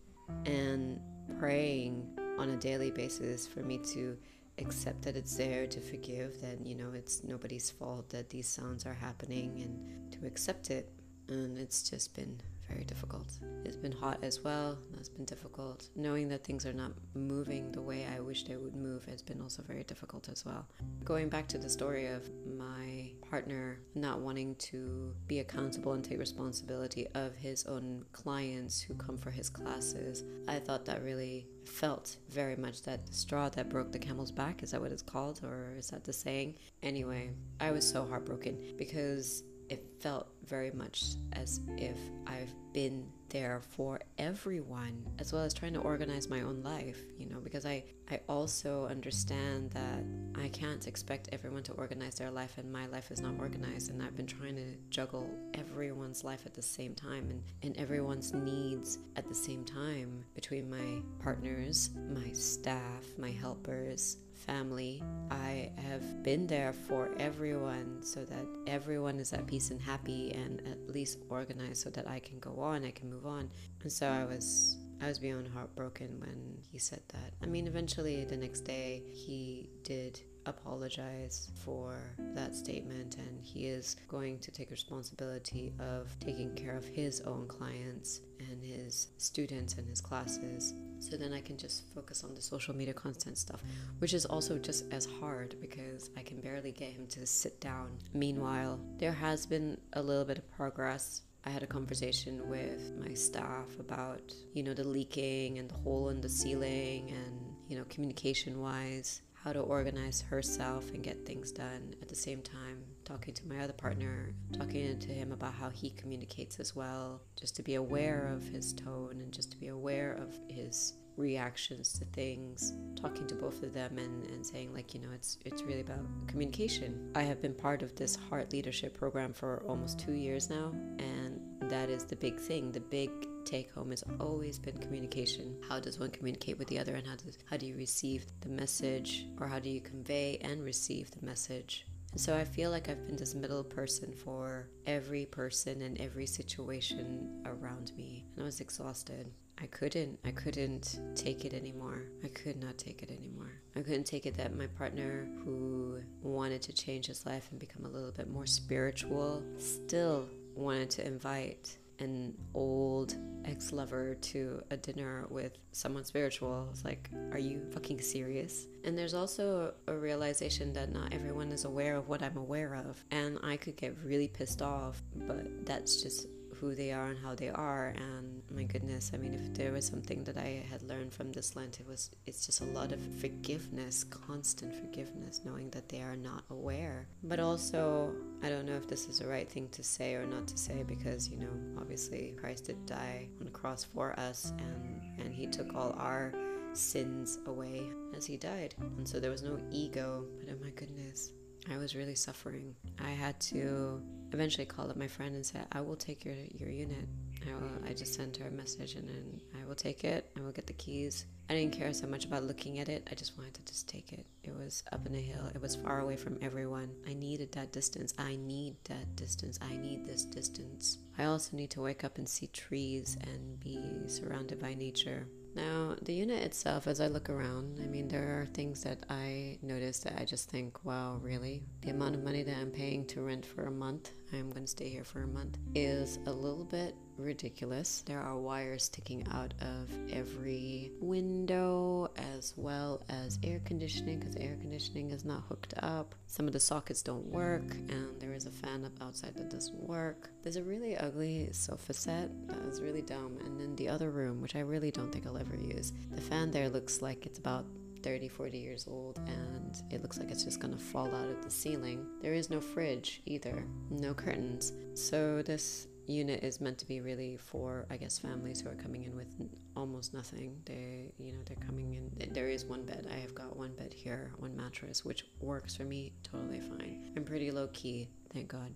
and 0.47 1.01
praying 1.39 2.07
on 2.39 2.51
a 2.51 2.57
daily 2.57 2.91
basis 2.91 3.47
for 3.47 3.61
me 3.61 3.79
to 3.79 4.17
accept 4.59 5.03
that 5.03 5.17
it's 5.17 5.37
there, 5.37 5.67
to 5.67 5.81
forgive 5.81 6.41
that, 6.41 6.65
you 6.65 6.75
know, 6.75 6.93
it's 6.95 7.25
nobody's 7.25 7.71
fault 7.71 8.09
that 8.11 8.31
these 8.31 8.49
sounds 8.49 8.87
are 8.87 8.95
happening, 8.95 9.61
and 9.63 10.13
to 10.13 10.27
accept 10.27 10.71
it. 10.71 10.91
And 11.29 11.59
it's 11.59 11.89
just 11.89 12.15
been 12.15 12.41
very 12.69 12.85
difficult. 12.85 13.27
It's 13.65 13.77
been 13.77 13.93
hot 13.93 14.19
as 14.23 14.43
well. 14.43 14.79
That's 14.93 15.09
been 15.09 15.25
difficult. 15.25 15.89
Knowing 15.97 16.29
that 16.29 16.45
things 16.45 16.65
are 16.67 16.73
not 16.73 16.93
moving 17.15 17.73
the 17.73 17.83
way 17.83 18.07
I 18.07 18.21
wish 18.21 18.45
they 18.45 18.57
would 18.57 18.75
move 18.75 19.05
has 19.07 19.23
been 19.23 19.41
also 19.41 19.63
very 19.63 19.85
difficult 19.85 20.29
as 20.29 20.45
well. 20.45 20.67
Going 21.05 21.29
back 21.29 21.47
to 21.49 21.59
the 21.59 21.69
story 21.69 22.07
of 22.07 22.29
my 22.59 23.11
partner 23.35 23.81
not 23.97 24.21
wanting 24.21 24.55
to 24.55 25.13
be 25.27 25.41
accountable 25.41 25.95
and 25.95 26.05
take 26.05 26.21
responsibility 26.21 27.05
of 27.17 27.35
his 27.35 27.67
own 27.67 28.05
clients 28.13 28.81
who 28.81 28.95
come 28.95 29.19
for 29.19 29.33
his 29.33 29.51
classes, 29.51 30.23
I 30.47 30.61
thought 30.61 30.85
that 30.85 31.03
really 31.03 31.49
felt 31.65 32.17
very 32.29 32.55
much 32.55 32.83
that 32.83 33.13
straw 33.13 33.49
that 33.49 33.69
broke 33.69 33.91
the 33.91 33.99
camel's 33.99 34.31
back. 34.31 34.63
Is 34.63 34.71
that 34.71 34.81
what 34.81 34.93
it's 34.93 35.03
called? 35.03 35.41
Or 35.43 35.75
is 35.77 35.89
that 35.89 36.05
the 36.05 36.13
saying? 36.13 36.55
Anyway, 36.85 37.33
I 37.59 37.73
was 37.73 37.85
so 37.85 38.07
heartbroken 38.07 38.77
because 38.79 39.43
it 39.75 39.85
felt 40.01 40.29
very 40.47 40.71
much 40.71 41.17
as 41.33 41.61
if 41.77 41.97
I've 42.27 42.55
been 42.73 43.07
there 43.29 43.61
for 43.71 44.01
everyone 44.19 45.05
as 45.19 45.33
well 45.33 45.43
as 45.43 45.53
trying 45.53 45.75
to 45.75 45.81
organize 45.81 46.29
my 46.29 46.43
own 46.43 46.63
life 46.63 47.01
you 47.19 47.27
know 47.27 47.41
because 47.41 47.67
i 47.67 47.83
i 48.11 48.21
also 48.29 48.87
understand 48.87 49.71
that 49.73 50.05
i 50.41 50.47
can't 50.49 50.87
expect 50.87 51.29
everyone 51.33 51.63
to 51.63 51.73
organize 51.73 52.15
their 52.15 52.31
life 52.31 52.59
and 52.59 52.73
my 52.73 52.87
life 52.87 53.11
is 53.11 53.21
not 53.21 53.35
organized 53.41 53.91
and 53.91 54.01
i've 54.03 54.17
been 54.17 54.27
trying 54.27 54.55
to 54.55 54.67
juggle 54.89 55.29
everyone's 55.55 56.23
life 56.23 56.43
at 56.47 56.55
the 56.55 56.63
same 56.63 56.95
time 56.95 57.29
and, 57.31 57.43
and 57.63 57.77
everyone's 57.77 58.33
needs 58.33 58.99
at 59.17 59.27
the 59.29 59.35
same 59.35 59.65
time 59.65 60.25
between 60.35 60.71
my 60.71 61.03
partners 61.21 61.91
my 62.15 62.31
staff 62.33 63.05
my 63.19 63.31
helpers 63.31 64.19
family. 64.45 65.03
I 65.31 65.71
have 65.77 66.23
been 66.23 66.47
there 66.47 66.73
for 66.73 67.11
everyone 67.19 68.03
so 68.03 68.25
that 68.25 68.47
everyone 68.67 69.19
is 69.19 69.33
at 69.33 69.47
peace 69.47 69.71
and 69.71 69.81
happy 69.81 70.33
and 70.33 70.61
at 70.67 70.89
least 70.89 71.19
organized 71.29 71.83
so 71.83 71.91
that 71.91 72.09
I 72.09 72.19
can 72.19 72.39
go 72.39 72.61
on, 72.61 72.85
I 72.85 72.91
can 72.91 73.11
move 73.11 73.27
on. 73.27 73.51
And 73.83 73.91
so 73.93 74.09
I 74.09 74.25
was 74.25 74.77
I 75.03 75.09
was 75.09 75.19
beyond 75.19 75.49
heartbroken 75.49 76.21
when 76.21 76.59
he 76.71 76.79
said 76.79 77.03
that. 77.09 77.35
I 77.43 77.47
mean, 77.47 77.67
eventually 77.67 78.25
the 78.25 78.37
next 78.37 78.61
day 78.61 79.03
he 79.13 79.69
did 79.83 80.21
apologize 80.47 81.51
for 81.65 81.97
that 82.35 82.55
statement 82.55 83.17
and 83.17 83.41
he 83.43 83.67
is 83.67 83.97
going 84.09 84.39
to 84.41 84.51
take 84.51 84.71
responsibility 84.71 85.73
of 85.79 86.15
taking 86.21 86.55
care 86.55 86.77
of 86.77 86.85
his 86.85 87.21
own 87.23 87.47
clients 87.47 88.21
and 88.39 88.63
his 88.63 89.09
students 89.19 89.75
and 89.75 89.89
his 89.89 90.01
classes 90.01 90.75
so 90.99 91.17
then 91.19 91.33
I 91.35 91.41
can 91.41 91.59
just 91.59 91.85
focus 91.95 92.25
on 92.25 92.35
the 92.35 92.41
social 92.41 92.75
media 92.75 92.95
content 92.95 93.37
stuff, 93.37 93.63
which 93.99 94.15
is 94.15 94.25
also 94.25 94.59
just 94.59 94.91
as 94.91 95.07
hard 95.21 95.55
because 95.61 96.11
I 96.17 96.23
can 96.23 96.41
barely 96.41 96.73
get 96.73 96.93
him 96.93 97.07
to 97.09 97.27
sit 97.27 97.61
down. 97.61 97.99
Meanwhile, 98.15 98.81
there 98.97 99.13
has 99.13 99.45
been 99.45 99.79
a 99.93 100.03
little 100.03 100.25
bit 100.25 100.39
of 100.39 100.51
progress. 100.51 101.21
I 101.45 101.51
had 101.51 101.63
a 101.63 101.67
conversation 101.67 102.49
with 102.49 102.95
my 102.99 103.13
staff 103.13 103.67
about, 103.79 104.33
you 104.55 104.63
know, 104.63 104.73
the 104.73 104.85
leaking 104.85 105.59
and 105.59 105.69
the 105.69 105.75
hole 105.75 106.09
in 106.09 106.23
the 106.23 106.29
ceiling 106.29 107.11
and, 107.11 107.39
you 107.69 107.77
know, 107.77 107.85
communication 107.91 108.61
wise, 108.61 109.21
how 109.45 109.53
to 109.53 109.61
organize 109.61 110.23
herself 110.23 110.91
and 110.95 111.03
get 111.03 111.27
things 111.27 111.53
done 111.53 111.95
at 112.01 112.09
the 112.09 112.15
same 112.15 112.41
time. 112.41 112.83
Talking 113.05 113.35
to 113.35 113.47
my 113.47 113.59
other 113.59 113.75
partner 113.75 114.33
talking 114.53 114.99
to 114.99 115.09
him 115.09 115.33
about 115.33 115.53
how 115.53 115.69
he 115.69 115.91
communicates 115.91 116.59
as 116.59 116.75
well 116.75 117.21
just 117.39 117.55
to 117.57 117.63
be 117.63 117.75
aware 117.75 118.33
of 118.35 118.49
his 118.49 118.73
tone 118.73 119.21
and 119.21 119.31
just 119.33 119.51
to 119.53 119.59
be 119.59 119.69
aware 119.69 120.13
of 120.15 120.35
his 120.49 120.95
reactions 121.19 121.93
to 121.99 122.07
things. 122.07 122.73
Talking 122.97 123.27
to 123.27 123.35
both 123.35 123.63
of 123.63 123.75
them 123.75 123.99
and, 123.99 124.25
and 124.31 124.45
saying 124.47 124.73
like 124.73 124.95
you 124.95 125.01
know 125.01 125.11
it's 125.15 125.37
it's 125.45 125.63
really 125.63 125.83
about 125.83 126.07
communication. 126.27 127.11
I 127.15 127.23
have 127.23 127.43
been 127.43 127.55
part 127.55 127.83
of 127.83 127.95
this 127.97 128.17
heart 128.17 128.51
leadership 128.51 128.97
program 128.97 129.35
for 129.35 129.63
almost 129.69 129.99
two 129.99 130.13
years 130.13 130.49
now 130.49 130.73
and 130.99 131.41
that 131.75 131.91
is 131.91 132.05
the 132.05 132.15
big 132.15 132.39
thing 132.39 132.71
the 132.71 132.79
big 132.79 133.11
take 133.45 133.73
home 133.73 133.91
has 133.91 134.05
always 134.21 134.61
been 134.61 134.79
communication. 134.79 135.57
How 135.69 135.81
does 135.81 135.99
one 135.99 136.11
communicate 136.11 136.57
with 136.57 136.69
the 136.69 136.79
other, 136.79 136.95
and 136.95 137.05
how 137.05 137.17
does 137.17 137.37
how 137.51 137.57
do 137.57 137.67
you 137.67 137.75
receive 137.75 138.27
the 138.43 138.49
message, 138.49 139.27
or 139.41 139.49
how 139.49 139.59
do 139.59 139.69
you 139.69 139.81
convey 139.81 140.39
and 140.43 140.63
receive 140.63 141.11
the 141.11 141.27
message? 141.27 141.85
And 142.13 142.21
so 142.21 142.37
I 142.37 142.45
feel 142.45 142.71
like 142.71 142.89
I've 142.89 143.05
been 143.09 143.17
this 143.17 143.35
middle 143.35 143.65
person 143.65 144.13
for 144.13 144.69
every 144.87 145.27
person 145.27 145.83
and 145.83 146.01
every 146.01 146.27
situation 146.27 147.43
around 147.45 147.91
me, 147.97 148.25
and 148.37 148.45
I 148.45 148.47
was 148.47 148.61
exhausted. 148.61 149.33
I 149.61 149.67
couldn't. 149.67 150.21
I 150.25 150.31
couldn't 150.31 151.01
take 151.17 151.45
it 151.45 151.55
anymore. 151.55 152.03
I 152.23 152.29
could 152.29 152.63
not 152.63 152.79
take 152.79 153.03
it 153.03 153.11
anymore. 153.11 153.51
I 153.75 153.81
couldn't 153.81 154.05
take 154.05 154.27
it 154.27 154.37
that 154.37 154.57
my 154.57 154.69
partner, 154.69 155.27
who 155.45 156.01
wanted 156.23 156.63
to 156.63 156.73
change 156.73 157.07
his 157.07 157.27
life 157.27 157.49
and 157.51 157.59
become 157.59 157.85
a 157.85 157.89
little 157.89 158.13
bit 158.13 158.31
more 158.31 158.47
spiritual, 158.47 159.43
still 159.59 160.29
wanted 160.55 160.91
to 160.91 161.07
invite 161.07 161.79
an 162.01 162.35
old 162.55 163.17
ex 163.45 163.73
lover 163.73 164.15
to 164.15 164.63
a 164.71 164.77
dinner 164.77 165.27
with 165.29 165.53
someone 165.73 166.05
spiritual. 166.05 166.69
It's 166.71 166.85
like, 166.85 167.09
are 167.33 167.39
you 167.39 167.65
fucking 167.73 168.01
serious? 168.01 168.67
And 168.85 168.97
there's 168.97 169.15
also 169.15 169.75
a 169.87 169.95
realization 169.95 170.73
that 170.73 170.93
not 170.93 171.13
everyone 171.13 171.53
is 171.53 171.65
aware 171.65 171.97
of 171.97 172.09
what 172.09 172.23
I'm 172.23 172.37
aware 172.37 172.75
of. 172.75 173.03
And 173.11 173.39
I 173.43 173.57
could 173.57 173.77
get 173.77 173.97
really 174.03 174.29
pissed 174.29 174.63
off, 174.63 175.03
but 175.15 175.67
that's 175.67 176.03
just 176.03 176.27
who 176.65 176.75
they 176.75 176.93
are 176.93 177.09
and 177.09 177.19
how 177.19 177.35
they 177.35 177.51
are 177.51 177.93
and 177.97 178.43
my 178.51 178.63
mm. 178.63 178.73
goodness 178.73 179.11
i 179.13 179.19
mean 179.19 179.35
if 179.35 179.53
there 179.53 179.71
was 179.71 179.87
something 179.87 180.25
that 180.25 180.39
i 180.39 180.65
had 180.71 180.81
learned 180.83 181.13
from 181.13 181.31
this 181.31 181.55
lent 181.57 181.79
it 181.79 181.87
was 181.87 182.11
it's 182.27 182.47
just 182.47 182.63
a 182.63 182.65
lot 182.79 182.91
of 182.91 183.01
forgiveness 183.21 184.03
constant 184.05 184.75
forgiveness 184.75 185.43
knowing 185.45 185.69
that 185.71 185.89
they 185.91 186.01
are 186.01 186.17
not 186.17 186.43
aware. 186.49 187.07
But 187.23 187.39
also 187.39 188.15
i 188.43 188.49
don't 188.49 188.65
know 188.65 188.77
if 188.77 188.89
this 188.89 189.07
is 189.09 189.19
the 189.19 189.27
right 189.27 189.49
thing 189.49 189.69
to 189.73 189.83
say 189.83 190.15
or 190.15 190.27
not 190.27 190.47
to 190.49 190.57
say 190.57 190.83
because 190.85 191.29
you 191.29 191.37
know 191.37 191.55
obviously 191.79 192.35
christ 192.41 192.65
did 192.65 192.87
die 192.87 193.29
on 193.39 193.45
the 193.45 193.51
cross 193.51 193.85
for 193.85 194.19
us 194.19 194.53
and 194.59 195.03
and 195.21 195.35
he 195.35 195.47
took 195.47 195.75
all 195.75 195.95
our 195.99 196.33
sins 196.73 197.39
away 197.47 197.83
as 198.17 198.27
he 198.27 198.37
died. 198.37 198.75
And 198.97 199.07
so 199.07 199.21
there 199.21 199.31
was 199.31 199.43
no 199.43 199.59
ego 199.71 200.25
but 200.39 200.53
oh 200.53 200.65
my 200.65 200.71
goodness 200.71 201.31
I 201.71 201.77
was 201.77 201.95
really 201.95 202.15
suffering. 202.15 202.75
I 203.03 203.11
had 203.11 203.39
to 203.41 204.03
eventually 204.33 204.67
call 204.67 204.91
up 204.91 204.97
my 204.97 205.09
friend 205.09 205.35
and 205.35 205.45
said, 205.45 205.67
I 205.73 205.81
will 205.81 205.97
take 205.97 206.25
your, 206.25 206.35
your 206.59 206.69
unit. 206.69 207.09
I, 207.47 207.53
will, 207.53 207.91
I 207.91 207.93
just 207.93 208.15
sent 208.15 208.37
her 208.39 208.49
a 208.49 208.51
message 208.51 208.95
and 208.95 209.09
then 209.09 209.41
I 209.61 209.67
will 209.67 209.75
take 209.75 210.05
it. 210.05 210.31
I 210.37 210.41
will 210.41 210.53
get 210.53 210.67
the 210.67 210.73
keys. 210.75 211.27
I 211.49 211.55
didn't 211.55 211.73
care 211.75 211.93
so 211.93 212.07
much 212.07 212.25
about 212.25 212.45
looking 212.45 212.79
at 212.79 212.89
it. 212.89 213.07
I 213.11 213.15
just 213.15 213.37
wanted 213.37 213.55
to 213.55 213.65
just 213.67 213.87
take 213.89 214.13
it. 214.13 214.25
It 214.43 214.55
was 214.57 214.83
up 214.93 215.07
in 215.07 215.15
a 215.15 215.21
hill. 215.21 215.47
It 215.55 215.61
was 215.61 215.77
far 215.77 216.01
away 216.01 216.17
from 216.17 216.39
everyone. 216.41 216.91
I 217.07 217.13
needed 217.13 217.53
that 217.53 217.73
distance. 217.73 218.15
I 218.19 218.37
need 218.37 218.77
that 218.85 219.15
distance. 219.15 219.59
I 219.63 219.77
need 219.77 220.07
this 220.07 220.25
distance. 220.25 220.99
I 221.19 221.25
also 221.25 221.57
need 221.57 221.71
to 221.71 221.83
wake 221.83 222.03
up 222.03 222.17
and 222.17 222.29
see 222.29 222.47
trees 222.47 223.19
and 223.23 223.61
be 223.61 223.79
surrounded 224.07 224.61
by 224.61 224.75
nature. 224.75 225.27
Now, 225.55 225.95
the 226.03 226.13
unit 226.13 226.43
itself, 226.43 226.89
as 226.89 227.01
I 227.01 227.07
look 227.07 227.31
around, 227.31 227.79
I 227.83 227.87
mean, 227.87 228.09
there 228.09 228.41
are 228.41 228.47
things 228.47 228.83
that 228.83 229.05
I 229.09 229.59
notice 229.63 230.01
that 230.01 230.21
I 230.21 230.25
just 230.25 230.51
think, 230.51 230.85
wow, 230.85 231.21
really? 231.23 231.63
The 231.83 231.91
amount 231.91 232.17
of 232.17 232.25
money 232.25 232.43
that 232.43 232.57
I'm 232.57 232.73
paying 232.73 233.07
to 233.07 233.23
rent 233.23 233.47
for 233.47 233.67
a 233.67 233.71
month, 233.71 234.11
I'm 234.33 234.51
going 234.51 234.65
to 234.65 234.71
stay 234.71 234.89
here 234.89 235.05
for 235.05 235.23
a 235.23 235.27
month, 235.27 235.59
is 235.75 236.19
a 236.27 236.33
little 236.33 236.65
bit 236.65 236.95
ridiculous. 237.17 238.03
There 238.07 238.21
are 238.21 238.37
wires 238.37 238.85
sticking 238.85 239.27
out 239.33 239.55
of 239.61 239.89
every 240.13 240.91
window 241.01 242.11
as 242.17 242.55
well 242.57 243.03
as 243.09 243.39
air 243.45 243.61
conditioning 243.65 244.19
because 244.19 244.37
air 244.37 244.57
conditioning 244.61 245.11
is 245.11 245.25
not 245.25 245.45
hooked 245.49 245.75
up. 245.79 246.15
Some 246.27 246.47
of 246.47 246.53
the 246.53 246.61
sockets 246.61 247.03
don't 247.03 247.27
work, 247.27 247.75
and 247.89 248.21
there 248.21 248.33
is 248.33 248.47
a 248.47 248.51
fan 248.51 248.85
up 248.85 248.93
outside 249.01 249.37
that 249.37 249.51
doesn't 249.51 249.79
work. 249.81 250.31
There's 250.43 250.57
a 250.57 250.65
really 250.65 250.97
ugly 250.97 251.51
sofa 251.53 251.93
set 251.93 252.31
that 252.49 252.59
is 252.63 252.81
really 252.81 253.03
dumb, 253.03 253.39
and 253.45 253.61
then 253.61 253.77
the 253.77 253.89
other 253.89 254.11
room, 254.11 254.41
which 254.41 254.57
I 254.57 254.61
really 254.61 254.91
don't 254.91 255.13
think 255.13 255.27
I'll 255.27 255.39
ever 255.39 255.57
use, 255.57 255.93
the 256.11 256.21
fan 256.21 256.51
there 256.51 256.69
looks 256.69 257.01
like 257.03 257.27
it's 257.27 257.39
about 257.39 257.67
30, 258.05 258.29
40 258.29 258.59
years 258.59 258.87
old 258.87 259.19
and 259.27 259.83
it 259.91 260.03
looks 260.03 260.19
like 260.19 260.31
it's 260.31 260.45
just 260.45 260.61
gonna 260.61 260.77
fall 260.77 261.13
out 261.15 261.29
of 261.29 261.43
the 261.43 261.51
ceiling. 261.51 262.07
There 262.21 262.35
is 262.35 262.51
no 262.51 262.61
fridge 262.61 263.23
either, 263.25 263.65
no 263.91 264.13
curtains. 264.13 264.75
So 264.95 265.43
this 265.43 265.89
unit 266.07 266.45
is 266.45 266.61
meant 266.61 266.77
to 266.77 266.87
be 266.87 267.01
really 267.01 267.35
for 267.37 267.87
i 267.91 267.97
guess 267.97 268.19
families 268.19 268.61
who 268.61 268.69
are 268.69 268.75
coming 268.75 269.05
in 269.05 269.17
with 269.17 269.27
almost 269.75 270.13
nothing 270.13 270.55
they 270.67 271.11
you 271.19 271.33
know 271.33 271.39
they're 271.47 271.67
coming 271.67 271.95
in 271.95 272.33
there 272.35 272.49
is 272.49 272.67
one 272.67 272.85
bed 272.85 273.07
i 273.11 273.17
have 273.17 273.35
got 273.35 273.57
one 273.57 273.73
bed 273.75 273.91
here 273.91 274.31
one 274.37 274.55
mattress 274.55 275.03
which 275.03 275.25
works 275.41 275.75
for 275.75 275.85
me 275.85 276.13
totally 276.23 276.61
fine 276.61 277.11
i'm 277.17 277.25
pretty 277.25 277.51
low 277.51 277.69
key 277.69 278.07
thank 278.35 278.49
god 278.49 278.75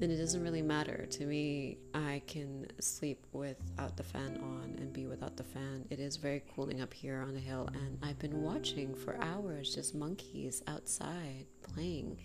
then 0.00 0.10
it 0.10 0.16
doesn't 0.16 0.42
really 0.42 0.62
matter. 0.62 1.06
To 1.10 1.26
me, 1.26 1.76
I 1.94 2.22
can 2.26 2.66
sleep 2.80 3.26
without 3.32 3.98
the 3.98 4.02
fan 4.02 4.40
on 4.42 4.76
and 4.78 4.92
be 4.92 5.06
without 5.06 5.36
the 5.36 5.44
fan. 5.44 5.84
It 5.90 6.00
is 6.00 6.16
very 6.16 6.42
cooling 6.54 6.80
up 6.80 6.92
here 6.92 7.20
on 7.20 7.34
the 7.34 7.40
hill, 7.40 7.68
and 7.74 7.98
I've 8.02 8.18
been 8.18 8.42
watching 8.42 8.94
for 8.94 9.22
hours 9.22 9.74
just 9.74 9.94
monkeys 9.94 10.62
outside 10.66 11.44
playing. 11.74 12.18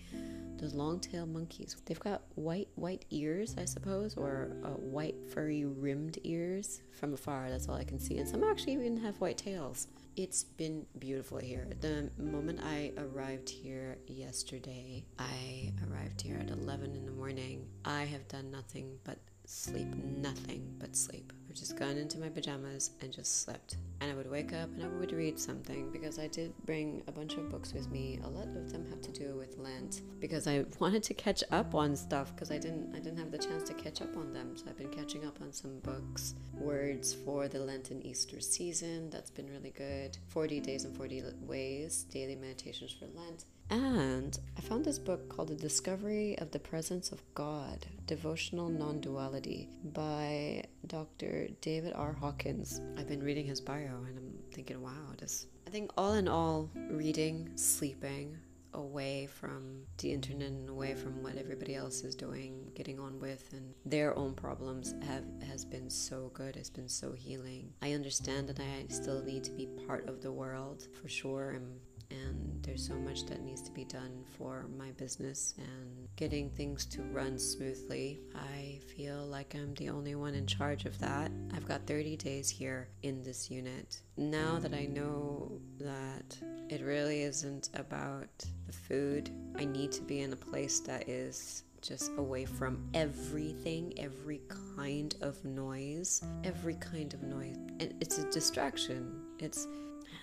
Those 0.58 0.74
long-tailed 0.74 1.28
monkeys. 1.28 1.76
They've 1.84 2.00
got 2.00 2.22
white 2.34 2.68
white 2.76 3.04
ears, 3.10 3.54
I 3.58 3.64
suppose, 3.64 4.16
or 4.16 4.50
uh, 4.64 4.68
white 4.70 5.16
furry 5.32 5.64
rimmed 5.64 6.18
ears 6.24 6.80
from 6.92 7.12
afar. 7.12 7.50
That's 7.50 7.68
all 7.68 7.74
I 7.74 7.84
can 7.84 7.98
see, 7.98 8.18
and 8.18 8.28
some 8.28 8.42
actually 8.44 8.72
even 8.74 8.96
have 8.98 9.20
white 9.20 9.38
tails. 9.38 9.88
It's 10.16 10.44
been 10.44 10.86
beautiful 10.98 11.38
here. 11.38 11.68
The 11.80 12.10
moment 12.18 12.60
I 12.64 12.92
arrived 12.96 13.50
here 13.50 13.98
yesterday, 14.06 15.04
I 15.18 15.72
arrived 15.90 16.22
here 16.22 16.38
at 16.40 16.50
11 16.50 16.96
in 16.96 17.04
the 17.04 17.12
morning. 17.12 17.66
I 17.84 18.04
have 18.04 18.26
done 18.28 18.50
nothing 18.50 18.98
but 19.04 19.18
sleep, 19.44 19.94
nothing 19.94 20.74
but 20.78 20.96
sleep. 20.96 21.32
I've 21.48 21.56
just 21.56 21.78
gone 21.78 21.98
into 21.98 22.18
my 22.18 22.30
pajamas 22.30 22.92
and 23.02 23.12
just 23.12 23.42
slept. 23.42 23.76
And 24.00 24.10
I 24.10 24.14
would 24.14 24.30
wake 24.30 24.52
up 24.52 24.68
and 24.74 24.82
I 24.82 24.88
would 24.88 25.12
read 25.12 25.38
something 25.38 25.90
because 25.90 26.18
I 26.18 26.26
did 26.26 26.52
bring 26.64 27.02
a 27.06 27.12
bunch 27.12 27.34
of 27.34 27.48
books 27.48 27.72
with 27.72 27.90
me. 27.90 28.20
A 28.24 28.28
lot 28.28 28.48
of 28.48 28.70
them 28.70 28.86
have 28.90 29.00
to 29.02 29.12
do 29.12 29.34
with 29.36 29.56
Lent 29.58 30.02
because 30.20 30.46
I 30.46 30.64
wanted 30.78 31.02
to 31.04 31.14
catch 31.14 31.42
up 31.50 31.74
on 31.74 31.96
stuff 31.96 32.34
because 32.34 32.50
I 32.50 32.58
didn't 32.58 32.94
I 32.94 32.98
didn't 32.98 33.18
have 33.18 33.30
the 33.30 33.38
chance 33.38 33.62
to 33.64 33.74
catch 33.74 34.02
up 34.02 34.16
on 34.16 34.32
them. 34.32 34.56
So 34.56 34.64
I've 34.68 34.76
been 34.76 34.90
catching 34.90 35.24
up 35.24 35.40
on 35.40 35.52
some 35.52 35.78
books, 35.80 36.34
words 36.54 37.14
for 37.14 37.48
the 37.48 37.60
Lenten 37.60 38.02
Easter 38.02 38.40
season. 38.40 39.10
That's 39.10 39.30
been 39.30 39.48
really 39.48 39.70
good. 39.70 40.18
40 40.28 40.60
days 40.60 40.84
and 40.84 40.96
40 40.96 41.22
ways, 41.42 42.04
daily 42.04 42.36
meditations 42.36 42.92
for 42.92 43.06
Lent. 43.06 43.44
And 43.68 44.38
I 44.56 44.60
found 44.60 44.84
this 44.84 44.98
book 44.98 45.28
called 45.28 45.48
The 45.48 45.56
Discovery 45.56 46.38
of 46.38 46.52
the 46.52 46.58
Presence 46.58 47.10
of 47.10 47.22
God 47.34 47.84
Devotional 48.06 48.68
Non 48.68 49.00
Duality 49.00 49.68
by 49.92 50.62
Dr. 50.86 51.48
David 51.60 51.92
R. 51.94 52.12
Hawkins. 52.12 52.80
I've 52.96 53.08
been 53.08 53.22
reading 53.22 53.44
his 53.44 53.60
bio 53.60 53.85
and 53.94 54.18
I'm 54.18 54.32
thinking, 54.52 54.80
wow, 54.82 55.12
just 55.18 55.48
I 55.66 55.70
think 55.70 55.90
all 55.96 56.14
in 56.14 56.28
all, 56.28 56.70
reading, 56.90 57.50
sleeping, 57.56 58.36
away 58.76 59.26
from 59.26 59.82
the 59.98 60.12
internet 60.12 60.48
and 60.48 60.68
away 60.68 60.94
from 60.94 61.22
what 61.22 61.36
everybody 61.36 61.74
else 61.74 62.02
is 62.02 62.14
doing, 62.14 62.70
getting 62.74 63.00
on 63.00 63.18
with, 63.18 63.52
and 63.52 63.74
their 63.84 64.16
own 64.16 64.34
problems 64.34 64.94
have 65.06 65.24
has 65.48 65.64
been 65.64 65.90
so 65.90 66.30
good. 66.34 66.56
It's 66.56 66.70
been 66.70 66.88
so 66.88 67.12
healing. 67.12 67.72
I 67.82 67.92
understand 67.92 68.48
that 68.48 68.60
I 68.60 68.86
still 68.88 69.22
need 69.22 69.44
to 69.44 69.50
be 69.52 69.66
part 69.86 70.08
of 70.08 70.22
the 70.22 70.32
world 70.32 70.86
for 71.00 71.08
sure. 71.08 71.54
I'm 71.56 71.80
and 72.10 72.62
there's 72.62 72.86
so 72.86 72.94
much 72.94 73.26
that 73.26 73.42
needs 73.42 73.62
to 73.62 73.70
be 73.70 73.84
done 73.84 74.24
for 74.36 74.66
my 74.78 74.90
business 74.92 75.54
and 75.58 76.08
getting 76.16 76.50
things 76.50 76.84
to 76.86 77.02
run 77.02 77.38
smoothly. 77.38 78.20
I 78.34 78.80
feel 78.96 79.26
like 79.26 79.54
I'm 79.54 79.74
the 79.74 79.88
only 79.90 80.14
one 80.14 80.34
in 80.34 80.46
charge 80.46 80.84
of 80.84 80.98
that. 81.00 81.30
I've 81.54 81.68
got 81.68 81.86
30 81.86 82.16
days 82.16 82.48
here 82.48 82.88
in 83.02 83.22
this 83.22 83.50
unit. 83.50 84.00
Now 84.16 84.58
that 84.58 84.74
I 84.74 84.86
know 84.86 85.60
that 85.78 86.38
it 86.68 86.82
really 86.82 87.22
isn't 87.22 87.70
about 87.74 88.44
the 88.66 88.72
food, 88.72 89.30
I 89.56 89.64
need 89.64 89.92
to 89.92 90.02
be 90.02 90.20
in 90.20 90.32
a 90.32 90.36
place 90.36 90.80
that 90.80 91.08
is 91.08 91.64
just 91.82 92.10
away 92.16 92.44
from 92.44 92.88
everything, 92.94 93.92
every 93.96 94.40
kind 94.76 95.14
of 95.20 95.44
noise, 95.44 96.22
every 96.42 96.74
kind 96.74 97.14
of 97.14 97.22
noise. 97.22 97.56
And 97.78 97.94
it's 98.00 98.18
a 98.18 98.28
distraction. 98.30 99.22
It's 99.38 99.68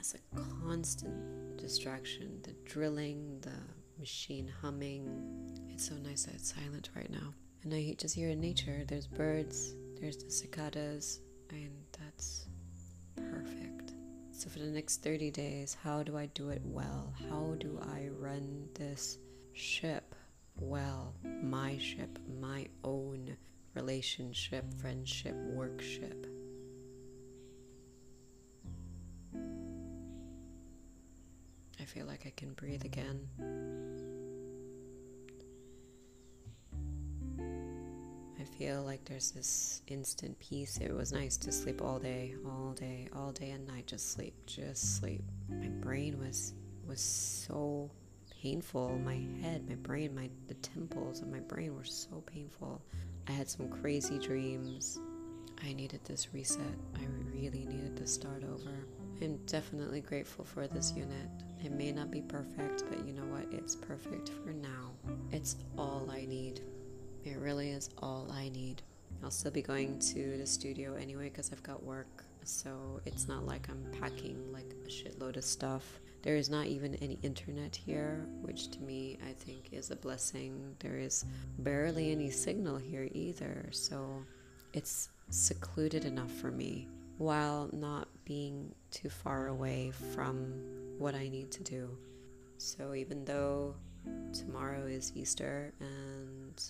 has 0.04 0.16
a 0.16 0.42
constant 0.66 1.56
distraction 1.56 2.38
the 2.44 2.52
drilling, 2.66 3.40
the 3.40 3.54
machine 3.98 4.52
humming. 4.62 5.08
It's 5.70 5.88
so 5.88 5.96
nice 5.96 6.24
that 6.24 6.36
it's 6.36 6.54
silent 6.54 6.90
right 6.94 7.10
now. 7.10 7.34
And 7.64 7.74
I 7.74 7.96
just 7.98 8.14
hear 8.14 8.30
in 8.30 8.42
nature 8.42 8.84
there's 8.86 9.08
birds, 9.08 9.76
there's 9.98 10.18
the 10.18 10.30
cicadas, 10.30 11.22
and 11.52 11.72
that's 11.98 12.48
perfect. 13.16 13.94
So, 14.34 14.50
for 14.50 14.60
the 14.60 14.66
next 14.66 15.04
30 15.04 15.32
days, 15.32 15.78
how 15.82 16.04
do 16.04 16.18
I 16.18 16.26
do 16.34 16.50
it 16.50 16.62
well? 16.66 17.14
How 17.30 17.56
do 17.58 17.80
I 17.82 18.10
run 18.20 18.68
this 18.74 19.20
ship 19.54 20.16
well? 20.60 21.14
My 21.42 21.78
ship, 21.78 22.20
my 22.42 22.68
own 22.84 23.38
relationship, 23.74 24.66
friendship, 24.74 25.36
workship. 25.54 26.28
I 31.84 31.86
feel 31.86 32.06
like 32.06 32.24
I 32.26 32.32
can 32.38 32.54
breathe 32.54 32.86
again. 32.86 33.28
I 38.40 38.44
feel 38.58 38.84
like 38.84 39.04
there's 39.04 39.32
this 39.32 39.82
instant 39.88 40.40
peace. 40.40 40.78
It 40.78 40.96
was 40.96 41.12
nice 41.12 41.36
to 41.36 41.52
sleep 41.52 41.82
all 41.82 42.00
day, 42.00 42.36
all 42.46 42.72
day, 42.72 43.10
all 43.14 43.34
day 43.34 43.52
and 43.52 43.68
night. 43.68 43.86
Just 43.86 44.14
sleep, 44.14 44.34
just 44.46 44.96
sleep. 44.96 45.26
My 45.50 45.68
brain 45.68 46.18
was 46.20 46.54
was 46.88 47.02
so 47.02 47.92
painful. 48.42 48.98
My 49.04 49.20
head, 49.42 49.68
my 49.68 49.76
brain, 49.76 50.16
my 50.16 50.30
the 50.48 50.54
temples 50.54 51.22
of 51.22 51.28
my 51.28 51.42
brain 51.42 51.76
were 51.76 51.84
so 51.84 52.24
painful. 52.26 52.82
I 53.28 53.34
had 53.34 53.50
some 53.50 53.68
crazy 53.68 54.20
dreams. 54.20 55.02
I 55.62 55.74
needed 55.74 56.00
this 56.06 56.34
reset. 56.34 56.78
I 56.96 57.04
really 57.34 57.66
needed 57.66 57.98
to 57.98 58.08
start 58.08 58.46
over. 58.46 58.88
I'm 59.22 59.36
definitely 59.48 60.00
grateful 60.00 60.46
for 60.46 60.66
this 60.66 60.94
unit. 60.96 61.30
It 61.64 61.72
may 61.72 61.92
not 61.94 62.12
be 62.12 62.22
perfect, 62.22 62.84
but 62.90 63.06
you 63.08 63.14
know 63.14 63.24
what? 63.24 63.46
It's 63.52 63.76
perfect 63.76 64.30
for 64.44 64.52
now. 64.52 64.92
It's 65.32 65.56
all 65.78 66.10
I 66.12 66.26
need. 66.26 66.60
It 67.24 67.38
really 67.38 67.70
is 67.70 67.90
all 68.00 68.28
I 68.32 68.50
need. 68.50 68.82
I'll 69.24 69.32
still 69.32 69.52
be 69.52 69.62
going 69.62 69.98
to 70.00 70.38
the 70.38 70.46
studio 70.46 70.96
anyway 70.96 71.30
because 71.30 71.54
I've 71.54 71.64
got 71.64 71.82
work. 71.82 72.26
So 72.44 73.00
it's 73.06 73.30
not 73.30 73.46
like 73.46 73.70
I'm 73.70 73.86
packing 74.02 74.52
like 74.52 74.74
a 74.86 74.90
shitload 74.90 75.38
of 75.38 75.46
stuff. 75.46 76.02
There 76.24 76.36
is 76.36 76.50
not 76.50 76.68
even 76.68 76.96
any 76.96 77.18
internet 77.24 77.74
here, 77.74 78.26
which 78.42 78.70
to 78.72 78.82
me 78.82 79.18
I 79.26 79.32
think 79.32 79.70
is 79.72 79.90
a 79.92 79.96
blessing. 79.96 80.76
There 80.80 80.98
is 80.98 81.24
barely 81.60 82.12
any 82.12 82.30
signal 82.30 82.76
here 82.76 83.08
either. 83.14 83.70
So 83.72 84.24
it's 84.74 85.10
secluded 85.30 86.04
enough 86.04 86.32
for 86.32 86.52
me 86.52 86.90
while 87.18 87.70
not 87.72 88.10
being 88.26 88.74
too 88.92 89.10
far 89.10 89.48
away 89.48 89.92
from 90.14 90.54
what 91.04 91.16
I 91.16 91.28
need 91.28 91.52
to 91.52 91.64
do. 91.64 91.90
So 92.58 92.94
even 92.94 93.26
though 93.26 93.76
tomorrow 94.32 94.86
is 94.86 95.12
Easter 95.16 95.74
and 95.82 96.64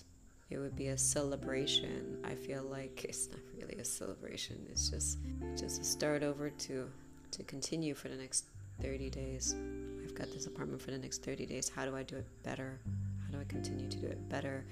it 0.50 0.58
would 0.58 0.74
be 0.74 0.88
a 0.88 0.98
celebration, 0.98 2.18
I 2.24 2.34
feel 2.34 2.64
like 2.64 3.04
it's 3.08 3.28
not 3.30 3.38
really 3.56 3.76
a 3.80 3.84
celebration. 3.84 4.66
It's 4.68 4.90
just 4.90 5.18
just 5.56 5.80
a 5.80 5.84
start 5.84 6.24
over 6.24 6.50
to 6.50 6.90
to 7.30 7.42
continue 7.44 7.94
for 7.94 8.08
the 8.08 8.16
next 8.16 8.46
30 8.82 9.08
days. 9.08 9.54
I've 10.02 10.16
got 10.16 10.32
this 10.32 10.46
apartment 10.46 10.82
for 10.82 10.90
the 10.90 10.98
next 10.98 11.22
30 11.22 11.46
days. 11.46 11.68
How 11.68 11.84
do 11.84 11.94
I 11.94 12.02
do 12.02 12.16
it 12.16 12.26
better? 12.42 12.80
How 13.24 13.30
do 13.32 13.38
I 13.40 13.44
continue 13.44 13.88
to 13.88 13.98
do 13.98 14.08
it 14.08 14.28
better? 14.28 14.64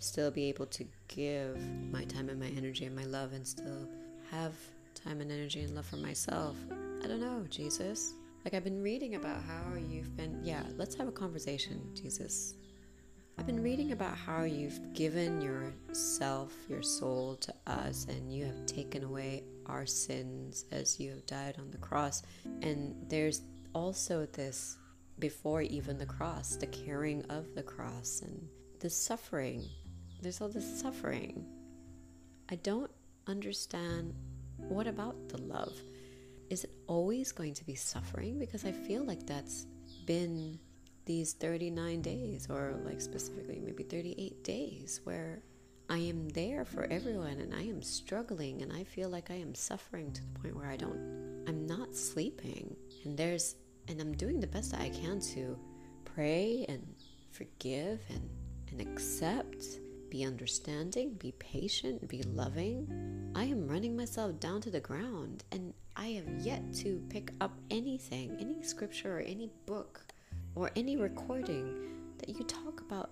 Still 0.00 0.32
be 0.32 0.48
able 0.48 0.66
to 0.66 0.84
give 1.06 1.56
my 1.92 2.04
time 2.04 2.28
and 2.28 2.40
my 2.40 2.52
energy 2.56 2.84
and 2.84 2.96
my 2.96 3.04
love 3.04 3.32
and 3.32 3.46
still 3.46 3.88
have 4.32 4.54
time 4.94 5.20
and 5.20 5.30
energy 5.30 5.62
and 5.62 5.76
love 5.76 5.86
for 5.86 5.98
myself. 5.98 6.56
I 7.04 7.06
don't 7.06 7.20
know, 7.20 7.44
Jesus. 7.48 8.14
Like, 8.48 8.54
I've 8.54 8.64
been 8.64 8.80
reading 8.80 9.14
about 9.14 9.42
how 9.42 9.74
you've 9.74 10.16
been. 10.16 10.40
Yeah, 10.42 10.62
let's 10.78 10.94
have 10.94 11.06
a 11.06 11.12
conversation, 11.12 11.82
Jesus. 11.92 12.54
I've 13.36 13.44
been 13.44 13.62
reading 13.62 13.92
about 13.92 14.16
how 14.16 14.44
you've 14.44 14.94
given 14.94 15.42
yourself, 15.42 16.54
your 16.66 16.80
soul 16.80 17.36
to 17.42 17.52
us, 17.66 18.06
and 18.08 18.32
you 18.32 18.46
have 18.46 18.64
taken 18.64 19.04
away 19.04 19.44
our 19.66 19.84
sins 19.84 20.64
as 20.72 20.98
you 20.98 21.10
have 21.10 21.26
died 21.26 21.56
on 21.58 21.70
the 21.70 21.76
cross. 21.76 22.22
And 22.62 22.96
there's 23.10 23.42
also 23.74 24.24
this 24.24 24.78
before 25.18 25.60
even 25.60 25.98
the 25.98 26.06
cross, 26.06 26.56
the 26.56 26.68
carrying 26.68 27.26
of 27.26 27.54
the 27.54 27.62
cross 27.62 28.22
and 28.24 28.48
the 28.80 28.88
suffering. 28.88 29.62
There's 30.22 30.40
all 30.40 30.48
this 30.48 30.80
suffering. 30.80 31.44
I 32.48 32.54
don't 32.54 32.90
understand 33.26 34.14
what 34.56 34.86
about 34.86 35.28
the 35.28 35.42
love? 35.42 35.74
Is 36.50 36.64
it 36.64 36.70
always 36.86 37.32
going 37.32 37.54
to 37.54 37.64
be 37.64 37.74
suffering? 37.74 38.38
Because 38.38 38.64
I 38.64 38.72
feel 38.72 39.04
like 39.04 39.26
that's 39.26 39.66
been 40.06 40.58
these 41.04 41.32
39 41.34 42.02
days, 42.02 42.48
or 42.50 42.80
like 42.84 43.00
specifically 43.00 43.60
maybe 43.62 43.82
38 43.82 44.44
days, 44.44 45.00
where 45.04 45.40
I 45.90 45.98
am 45.98 46.28
there 46.30 46.64
for 46.64 46.84
everyone 46.90 47.38
and 47.40 47.54
I 47.54 47.62
am 47.62 47.80
struggling 47.80 48.60
and 48.60 48.70
I 48.72 48.84
feel 48.84 49.08
like 49.08 49.30
I 49.30 49.36
am 49.36 49.54
suffering 49.54 50.12
to 50.12 50.22
the 50.22 50.38
point 50.38 50.54
where 50.54 50.68
I 50.68 50.76
don't, 50.76 51.44
I'm 51.48 51.66
not 51.66 51.96
sleeping. 51.96 52.76
And 53.04 53.16
there's, 53.16 53.56
and 53.88 53.98
I'm 54.00 54.14
doing 54.14 54.38
the 54.38 54.46
best 54.46 54.72
that 54.72 54.82
I 54.82 54.90
can 54.90 55.18
to 55.34 55.58
pray 56.04 56.66
and 56.68 56.86
forgive 57.30 58.00
and, 58.10 58.28
and 58.70 58.80
accept 58.82 59.64
be 60.10 60.24
understanding, 60.24 61.14
be 61.14 61.32
patient, 61.32 62.08
be 62.08 62.22
loving. 62.22 63.32
I 63.34 63.44
am 63.44 63.68
running 63.68 63.96
myself 63.96 64.38
down 64.40 64.60
to 64.62 64.70
the 64.70 64.80
ground 64.80 65.44
and 65.52 65.74
I 65.96 66.08
have 66.08 66.28
yet 66.40 66.72
to 66.74 67.02
pick 67.10 67.32
up 67.40 67.58
anything, 67.70 68.36
any 68.40 68.62
scripture 68.62 69.18
or 69.18 69.20
any 69.20 69.50
book 69.66 70.00
or 70.54 70.70
any 70.76 70.96
recording 70.96 71.74
that 72.18 72.28
you 72.28 72.44
talk 72.44 72.80
about 72.80 73.10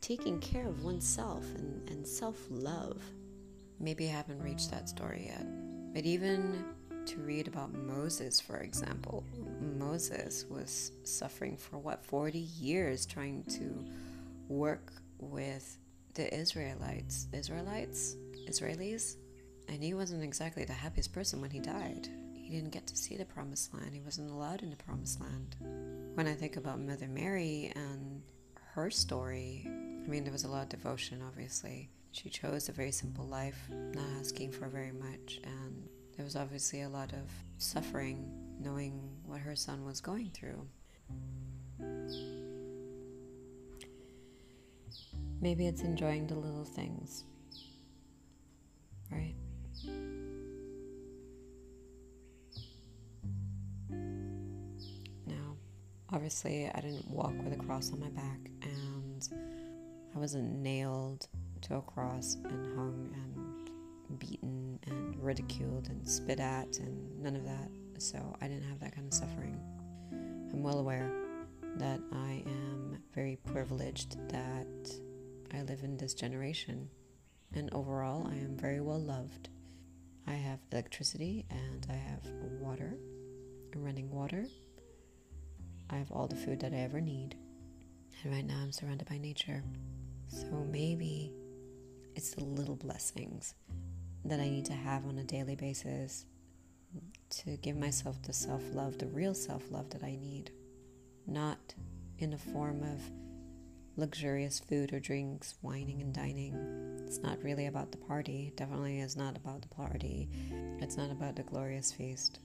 taking 0.00 0.38
care 0.40 0.66
of 0.66 0.84
oneself 0.84 1.44
and, 1.56 1.88
and 1.88 2.06
self 2.06 2.38
love. 2.50 3.02
Maybe 3.80 4.08
I 4.08 4.12
haven't 4.12 4.42
reached 4.42 4.70
that 4.70 4.88
story 4.88 5.26
yet, 5.28 5.46
but 5.94 6.04
even 6.04 6.64
to 7.06 7.16
read 7.20 7.48
about 7.48 7.72
Moses, 7.72 8.40
for 8.40 8.58
example, 8.58 9.24
Moses 9.78 10.44
was 10.50 10.92
suffering 11.04 11.56
for 11.56 11.78
what, 11.78 12.04
40 12.04 12.38
years 12.38 13.06
trying 13.06 13.44
to 13.44 13.84
work 14.48 14.92
with 15.18 15.78
the 16.18 16.36
Israelites, 16.36 17.28
Israelites, 17.32 18.16
Israelis, 18.48 19.14
and 19.68 19.80
he 19.80 19.94
wasn't 19.94 20.24
exactly 20.24 20.64
the 20.64 20.72
happiest 20.72 21.12
person 21.12 21.40
when 21.40 21.50
he 21.50 21.60
died. 21.60 22.08
He 22.34 22.50
didn't 22.50 22.72
get 22.72 22.88
to 22.88 22.96
see 22.96 23.16
the 23.16 23.24
promised 23.24 23.72
land. 23.72 23.94
He 23.94 24.00
wasn't 24.00 24.32
allowed 24.32 24.64
in 24.64 24.70
the 24.70 24.76
promised 24.76 25.20
land. 25.20 25.54
When 26.14 26.26
I 26.26 26.34
think 26.34 26.56
about 26.56 26.80
Mother 26.80 27.06
Mary 27.06 27.70
and 27.76 28.20
her 28.74 28.90
story, 28.90 29.62
I 29.68 30.08
mean, 30.08 30.24
there 30.24 30.32
was 30.32 30.42
a 30.42 30.48
lot 30.48 30.64
of 30.64 30.70
devotion, 30.70 31.22
obviously. 31.24 31.88
She 32.10 32.28
chose 32.30 32.68
a 32.68 32.72
very 32.72 32.90
simple 32.90 33.24
life, 33.24 33.68
not 33.70 34.04
asking 34.18 34.50
for 34.50 34.66
very 34.66 34.90
much, 34.90 35.40
and 35.44 35.88
there 36.16 36.24
was 36.24 36.34
obviously 36.34 36.82
a 36.82 36.88
lot 36.88 37.12
of 37.12 37.30
suffering 37.58 38.28
knowing 38.58 39.08
what 39.24 39.38
her 39.38 39.54
son 39.54 39.84
was 39.84 40.00
going 40.00 40.30
through. 40.34 40.66
Maybe 45.40 45.68
it's 45.68 45.82
enjoying 45.82 46.26
the 46.26 46.34
little 46.34 46.64
things, 46.64 47.24
right? 49.10 49.36
Now, 55.26 55.56
obviously, 56.12 56.68
I 56.74 56.80
didn't 56.80 57.08
walk 57.08 57.34
with 57.44 57.52
a 57.52 57.56
cross 57.56 57.92
on 57.92 58.00
my 58.00 58.10
back, 58.10 58.50
and 58.62 59.28
I 60.14 60.18
wasn't 60.18 60.56
nailed 60.56 61.28
to 61.62 61.76
a 61.76 61.82
cross 61.82 62.36
and 62.44 62.66
hung 62.76 63.14
and 63.14 64.18
beaten 64.18 64.80
and 64.88 65.16
ridiculed 65.22 65.88
and 65.88 66.06
spit 66.08 66.40
at, 66.40 66.78
and 66.78 67.22
none 67.22 67.36
of 67.36 67.44
that. 67.44 67.70
So, 67.98 68.36
I 68.40 68.48
didn't 68.48 68.64
have 68.64 68.80
that 68.80 68.92
kind 68.92 69.06
of 69.06 69.14
suffering. 69.14 69.56
I'm 70.52 70.64
well 70.64 70.80
aware 70.80 71.12
that 71.76 72.00
I 72.12 72.42
am 72.44 72.98
very 73.14 73.36
privileged 73.44 74.18
that 74.30 74.66
I 75.52 75.62
live 75.62 75.82
in 75.82 75.96
this 75.96 76.14
generation, 76.14 76.88
and 77.54 77.72
overall, 77.72 78.26
I 78.26 78.34
am 78.36 78.56
very 78.56 78.80
well 78.80 79.00
loved. 79.00 79.48
I 80.26 80.32
have 80.32 80.58
electricity 80.72 81.46
and 81.50 81.86
I 81.88 81.94
have 81.94 82.20
water, 82.60 82.98
running 83.74 84.10
water. 84.10 84.44
I 85.88 85.96
have 85.96 86.12
all 86.12 86.26
the 86.26 86.36
food 86.36 86.60
that 86.60 86.74
I 86.74 86.78
ever 86.78 87.00
need. 87.00 87.36
And 88.22 88.32
right 88.32 88.44
now, 88.44 88.58
I'm 88.62 88.72
surrounded 88.72 89.08
by 89.08 89.16
nature. 89.16 89.62
So 90.28 90.66
maybe 90.70 91.32
it's 92.14 92.34
the 92.34 92.44
little 92.44 92.76
blessings 92.76 93.54
that 94.24 94.40
I 94.40 94.48
need 94.48 94.66
to 94.66 94.74
have 94.74 95.06
on 95.06 95.18
a 95.18 95.24
daily 95.24 95.56
basis 95.56 96.26
to 97.30 97.56
give 97.58 97.76
myself 97.76 98.20
the 98.22 98.32
self 98.32 98.62
love, 98.74 98.98
the 98.98 99.06
real 99.06 99.34
self 99.34 99.70
love 99.70 99.88
that 99.90 100.02
I 100.02 100.16
need, 100.16 100.50
not 101.26 101.74
in 102.18 102.30
the 102.30 102.38
form 102.38 102.82
of 102.82 103.00
luxurious 103.98 104.60
food 104.60 104.92
or 104.92 105.00
drinks, 105.00 105.56
wining 105.60 106.00
and 106.00 106.14
dining. 106.14 106.54
It's 107.04 107.18
not 107.18 107.42
really 107.42 107.66
about 107.66 107.90
the 107.90 107.98
party. 107.98 108.52
Definitely 108.56 109.00
is 109.00 109.16
not 109.16 109.36
about 109.36 109.60
the 109.60 109.68
party. 109.68 110.30
It's 110.80 110.96
not 110.96 111.10
about 111.10 111.34
the 111.36 111.42
glorious 111.42 111.92
feast. 111.92 112.38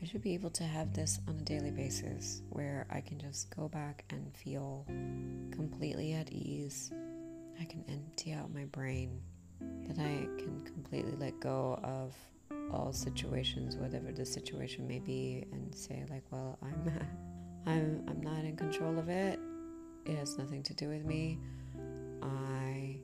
I 0.00 0.04
should 0.04 0.22
be 0.22 0.34
able 0.34 0.50
to 0.50 0.62
have 0.62 0.92
this 0.94 1.18
on 1.26 1.36
a 1.36 1.42
daily 1.42 1.72
basis 1.72 2.42
where 2.50 2.86
I 2.88 3.00
can 3.00 3.18
just 3.18 3.54
go 3.54 3.68
back 3.68 4.04
and 4.10 4.32
feel 4.36 4.84
completely 5.50 6.12
at 6.12 6.30
ease. 6.30 6.92
I 7.60 7.64
can 7.64 7.84
empty 7.88 8.32
out 8.32 8.54
my 8.54 8.66
brain, 8.66 9.20
that 9.60 9.98
I 9.98 10.28
can 10.38 10.62
completely 10.64 11.16
let 11.18 11.40
go 11.40 11.80
of 11.82 12.14
all 12.72 12.92
situations, 12.92 13.76
whatever 13.76 14.12
the 14.12 14.24
situation 14.24 14.86
may 14.86 14.98
be, 14.98 15.46
and 15.52 15.74
say 15.74 16.04
like, 16.10 16.24
well, 16.30 16.58
I'm 16.62 16.92
I'm 17.66 18.04
I'm 18.08 18.20
not 18.20 18.44
in 18.44 18.56
control 18.56 18.98
of 18.98 19.08
it. 19.08 19.38
It 20.04 20.16
has 20.16 20.38
nothing 20.38 20.62
to 20.64 20.74
do 20.74 20.88
with 20.88 21.04
me. 21.04 21.38
I 22.22 22.98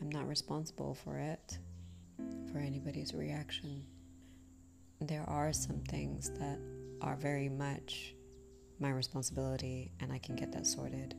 am 0.00 0.10
not 0.10 0.28
responsible 0.28 0.94
for 0.94 1.18
it, 1.18 1.58
for 2.52 2.58
anybody's 2.58 3.14
reaction. 3.14 3.84
There 5.00 5.24
are 5.28 5.52
some 5.52 5.80
things 5.88 6.30
that 6.38 6.58
are 7.00 7.16
very 7.16 7.48
much 7.48 8.14
my 8.78 8.90
responsibility, 8.90 9.92
and 10.00 10.12
I 10.12 10.18
can 10.18 10.36
get 10.36 10.52
that 10.52 10.66
sorted. 10.66 11.14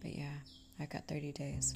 But 0.00 0.14
yeah, 0.14 0.34
I've 0.78 0.90
got 0.90 1.06
30 1.08 1.32
days. 1.32 1.74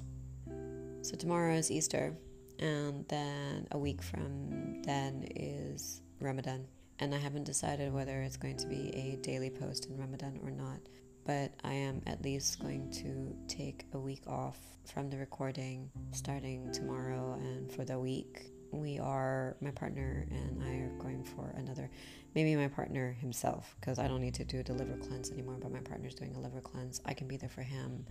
So 1.02 1.16
tomorrow 1.16 1.54
is 1.54 1.70
Easter 1.70 2.14
and 2.60 3.06
then 3.08 3.66
a 3.72 3.78
week 3.78 4.02
from 4.02 4.82
then 4.82 5.26
is 5.34 6.02
Ramadan. 6.20 6.66
And 6.98 7.14
I 7.14 7.18
haven't 7.18 7.44
decided 7.44 7.92
whether 7.92 8.20
it's 8.20 8.36
going 8.36 8.58
to 8.58 8.66
be 8.66 8.90
a 8.94 9.16
daily 9.22 9.48
post 9.48 9.86
in 9.86 9.96
Ramadan 9.96 10.38
or 10.44 10.50
not, 10.50 10.80
but 11.24 11.52
I 11.64 11.72
am 11.72 12.02
at 12.06 12.22
least 12.22 12.60
going 12.60 12.90
to 12.92 13.34
take 13.48 13.86
a 13.94 13.98
week 13.98 14.22
off 14.26 14.58
from 14.84 15.08
the 15.08 15.16
recording 15.16 15.90
starting 16.12 16.70
tomorrow 16.72 17.38
and 17.40 17.72
for 17.72 17.84
the 17.84 17.98
week. 17.98 18.52
We 18.72 18.98
are, 18.98 19.56
my 19.60 19.70
partner 19.70 20.26
and 20.30 20.62
I 20.62 20.76
are 20.76 21.02
going 21.02 21.24
for 21.24 21.54
another, 21.56 21.90
maybe 22.34 22.54
my 22.54 22.68
partner 22.68 23.16
himself, 23.18 23.74
because 23.80 23.98
I 23.98 24.06
don't 24.06 24.20
need 24.20 24.34
to 24.34 24.44
do 24.44 24.62
the 24.62 24.74
liver 24.74 24.96
cleanse 24.96 25.30
anymore, 25.30 25.56
but 25.60 25.72
my 25.72 25.80
partner's 25.80 26.14
doing 26.14 26.36
a 26.36 26.40
liver 26.40 26.60
cleanse. 26.60 27.00
I 27.06 27.14
can 27.14 27.26
be 27.26 27.36
there 27.36 27.48
for 27.48 27.62
him. 27.62 28.04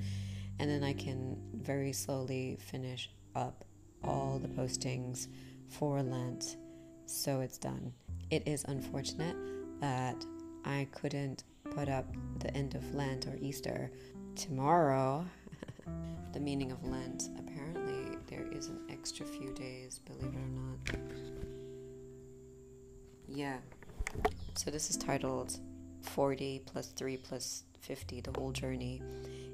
And 0.58 0.70
then 0.70 0.84
I 0.84 0.94
can 0.94 1.38
very 1.54 1.94
slowly 1.94 2.58
finish 2.60 3.10
up 3.36 3.64
all 4.04 4.40
the 4.40 4.48
postings 4.48 5.28
for 5.68 6.02
Lent, 6.02 6.58
so 7.06 7.42
it's 7.42 7.58
done. 7.58 7.94
It 8.30 8.48
is 8.48 8.64
unfortunate 8.66 9.36
that 9.80 10.24
I 10.66 10.88
couldn't 10.92 11.44
put 11.72 11.90
up 11.90 12.06
the 12.40 12.56
end 12.56 12.76
of 12.76 12.94
Lent 12.94 13.28
or 13.28 13.38
Easter 13.40 13.92
tomorrow. 14.36 15.26
the 16.34 16.40
meaning 16.40 16.72
of 16.72 16.84
Lent. 16.84 17.30
Apparently, 17.40 18.18
there 18.28 18.46
is 18.52 18.68
an 18.68 18.80
extra 18.90 19.26
few 19.26 19.52
days, 19.54 20.00
believe 20.06 20.34
it 20.34 20.38
or 20.38 20.50
not. 20.50 21.00
Yeah. 23.28 23.58
So, 24.56 24.72
this 24.72 24.90
is 24.90 24.98
titled 24.98 25.60
40 26.02 26.64
plus 26.66 26.88
3 26.88 27.18
plus 27.18 27.64
50, 27.82 28.22
the 28.22 28.32
whole 28.40 28.52
journey. 28.52 29.02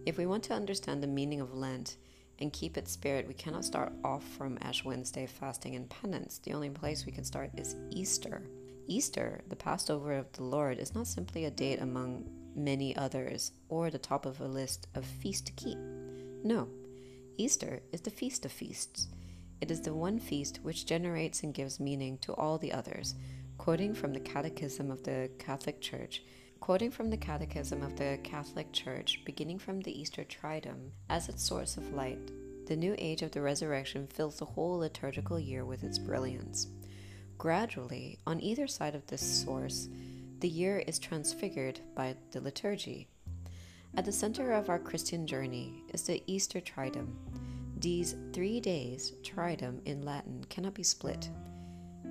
If 0.06 0.18
we 0.18 0.26
want 0.26 0.44
to 0.46 0.54
understand 0.54 1.02
the 1.02 1.08
meaning 1.08 1.42
of 1.42 1.54
Lent, 1.54 1.98
and 2.40 2.52
keep 2.52 2.78
its 2.78 2.92
spirit, 2.92 3.28
we 3.28 3.34
cannot 3.34 3.66
start 3.66 3.94
off 4.04 4.24
from 4.24 4.58
Ash 4.62 4.84
Wednesday 4.84 5.26
fasting 5.26 5.76
and 5.76 5.90
penance. 5.90 6.40
The 6.40 6.54
only 6.54 6.70
place 6.70 7.06
we 7.06 7.12
can 7.12 7.24
start 7.24 7.52
is 7.58 7.76
Easter. 7.92 8.44
Easter, 8.88 9.42
the 9.48 9.56
Passover 9.56 10.14
of 10.14 10.32
the 10.34 10.44
Lord, 10.44 10.78
is 10.78 10.94
not 10.94 11.08
simply 11.08 11.46
a 11.46 11.52
date 11.52 11.82
among 11.82 12.30
many 12.56 12.96
others 12.96 13.52
or 13.70 13.90
the 13.90 13.98
top 13.98 14.26
of 14.26 14.40
a 14.40 14.48
list 14.48 14.88
of 14.96 15.06
feasts 15.06 15.42
to 15.42 15.52
keep. 15.54 15.78
No, 16.44 16.68
Easter 17.38 17.82
is 17.92 18.02
the 18.02 18.12
feast 18.12 18.46
of 18.46 18.52
feasts. 18.52 19.08
It 19.62 19.72
is 19.72 19.82
the 19.82 19.94
one 19.94 20.20
feast 20.20 20.60
which 20.62 20.86
generates 20.86 21.44
and 21.44 21.54
gives 21.54 21.80
meaning 21.80 22.18
to 22.20 22.34
all 22.34 22.58
the 22.58 22.72
others. 22.72 23.16
Quoting 23.58 23.94
from 23.94 24.14
the 24.14 24.20
Catechism 24.20 24.92
of 24.92 25.04
the 25.04 25.30
Catholic 25.40 25.82
Church, 25.82 26.22
Quoting 26.66 26.90
from 26.90 27.12
the 27.12 27.18
Catechism 27.18 27.84
of 27.84 27.96
the 27.96 28.18
Catholic 28.24 28.72
Church, 28.72 29.22
beginning 29.24 29.60
from 29.60 29.82
the 29.82 30.02
Easter 30.02 30.24
Triduum 30.24 30.90
as 31.12 31.30
its 31.30 31.44
source 31.44 31.78
of 31.78 31.94
light, 31.94 32.32
the 32.66 32.76
new 32.76 32.96
age 32.98 33.22
of 33.22 33.30
the 33.30 33.42
resurrection 33.44 34.08
fills 34.08 34.40
the 34.40 34.46
whole 34.46 34.80
liturgical 34.80 35.40
year 35.40 35.64
with 35.64 35.84
its 35.84 36.00
brilliance. 36.00 36.70
Gradually, 37.38 38.18
on 38.26 38.42
either 38.42 38.66
side 38.66 38.96
of 38.96 39.06
this 39.06 39.22
source, 39.22 39.90
the 40.40 40.50
year 40.50 40.80
is 40.88 40.98
transfigured 40.98 41.82
by 41.94 42.16
the 42.32 42.42
liturgy. 42.42 43.08
At 43.96 44.06
the 44.06 44.12
center 44.12 44.52
of 44.52 44.68
our 44.68 44.80
Christian 44.80 45.28
journey 45.28 45.84
is 45.94 46.02
the 46.02 46.24
Easter 46.26 46.62
Triduum. 46.62 47.14
These 47.78 48.16
three 48.34 48.60
days, 48.60 49.14
Triduum 49.22 49.86
in 49.86 50.02
Latin, 50.02 50.44
cannot 50.50 50.74
be 50.74 50.82
split. 50.82 51.30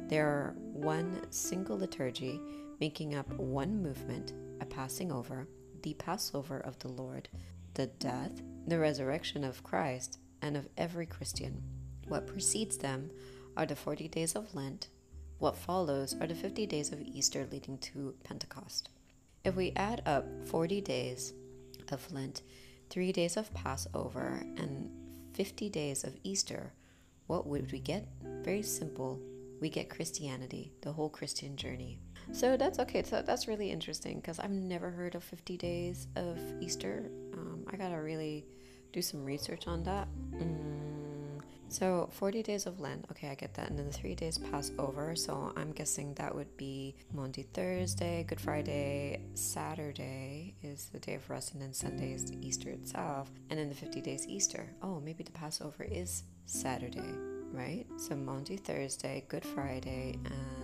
They 0.06 0.20
are 0.20 0.54
one 0.56 1.26
single 1.30 1.76
liturgy 1.76 2.40
making 2.78 3.16
up 3.16 3.28
one 3.34 3.82
movement 3.82 4.32
a 4.60 4.66
passing 4.66 5.12
over, 5.12 5.48
the 5.82 5.94
Passover 5.94 6.58
of 6.58 6.78
the 6.78 6.88
Lord, 6.88 7.28
the 7.74 7.86
death, 7.86 8.42
the 8.66 8.78
resurrection 8.78 9.44
of 9.44 9.62
Christ, 9.62 10.18
and 10.42 10.56
of 10.56 10.68
every 10.76 11.06
Christian. 11.06 11.62
What 12.08 12.26
precedes 12.26 12.78
them 12.78 13.10
are 13.56 13.66
the 13.66 13.76
40 13.76 14.08
days 14.08 14.34
of 14.34 14.54
Lent. 14.54 14.88
What 15.38 15.56
follows 15.56 16.14
are 16.20 16.26
the 16.26 16.34
50 16.34 16.66
days 16.66 16.92
of 16.92 17.00
Easter 17.00 17.46
leading 17.50 17.78
to 17.78 18.14
Pentecost. 18.24 18.90
If 19.44 19.56
we 19.56 19.72
add 19.76 20.02
up 20.06 20.26
40 20.46 20.80
days 20.80 21.32
of 21.90 22.12
Lent, 22.12 22.42
3 22.90 23.12
days 23.12 23.36
of 23.36 23.52
Passover, 23.54 24.42
and 24.56 24.90
50 25.34 25.68
days 25.68 26.04
of 26.04 26.16
Easter, 26.22 26.72
what 27.26 27.46
would 27.46 27.72
we 27.72 27.80
get? 27.80 28.08
Very 28.42 28.62
simple. 28.62 29.20
We 29.60 29.68
get 29.70 29.90
Christianity, 29.90 30.72
the 30.82 30.92
whole 30.92 31.08
Christian 31.08 31.56
journey. 31.56 31.98
So 32.32 32.56
that's 32.56 32.78
okay. 32.80 33.02
So 33.02 33.22
that's 33.22 33.46
really 33.48 33.70
interesting 33.70 34.16
because 34.16 34.38
I've 34.38 34.50
never 34.50 34.90
heard 34.90 35.14
of 35.14 35.22
50 35.24 35.56
days 35.56 36.08
of 36.16 36.38
Easter. 36.60 37.10
Um, 37.32 37.64
I 37.72 37.76
gotta 37.76 38.00
really 38.00 38.44
do 38.92 39.02
some 39.02 39.24
research 39.24 39.66
on 39.66 39.82
that. 39.84 40.08
Mm. 40.32 40.94
So 41.74 42.08
40 42.12 42.44
days 42.44 42.66
of 42.66 42.78
Lent. 42.78 43.04
Okay, 43.10 43.28
I 43.28 43.34
get 43.34 43.54
that. 43.54 43.68
And 43.68 43.76
then 43.76 43.86
the 43.86 43.92
three 43.92 44.14
days 44.14 44.38
Passover. 44.38 45.16
So 45.16 45.52
I'm 45.56 45.72
guessing 45.72 46.14
that 46.14 46.32
would 46.32 46.56
be 46.56 46.94
Maundy, 47.12 47.42
Thursday, 47.42 48.24
Good 48.28 48.40
Friday, 48.40 49.20
Saturday 49.34 50.54
is 50.62 50.88
the 50.92 51.00
day 51.00 51.14
of 51.14 51.28
rest, 51.28 51.52
and 51.52 51.60
then 51.60 51.72
Sunday 51.72 52.12
is 52.12 52.32
Easter 52.32 52.70
itself. 52.70 53.28
And 53.50 53.58
then 53.58 53.68
the 53.68 53.74
50 53.74 54.00
days 54.00 54.24
Easter. 54.28 54.70
Oh, 54.82 55.00
maybe 55.00 55.24
the 55.24 55.32
Passover 55.32 55.82
is 55.82 56.22
Saturday, 56.46 57.12
right? 57.52 57.86
So 57.96 58.14
Maundy, 58.14 58.56
Thursday, 58.56 59.24
Good 59.28 59.44
Friday, 59.44 60.16
and 60.24 60.63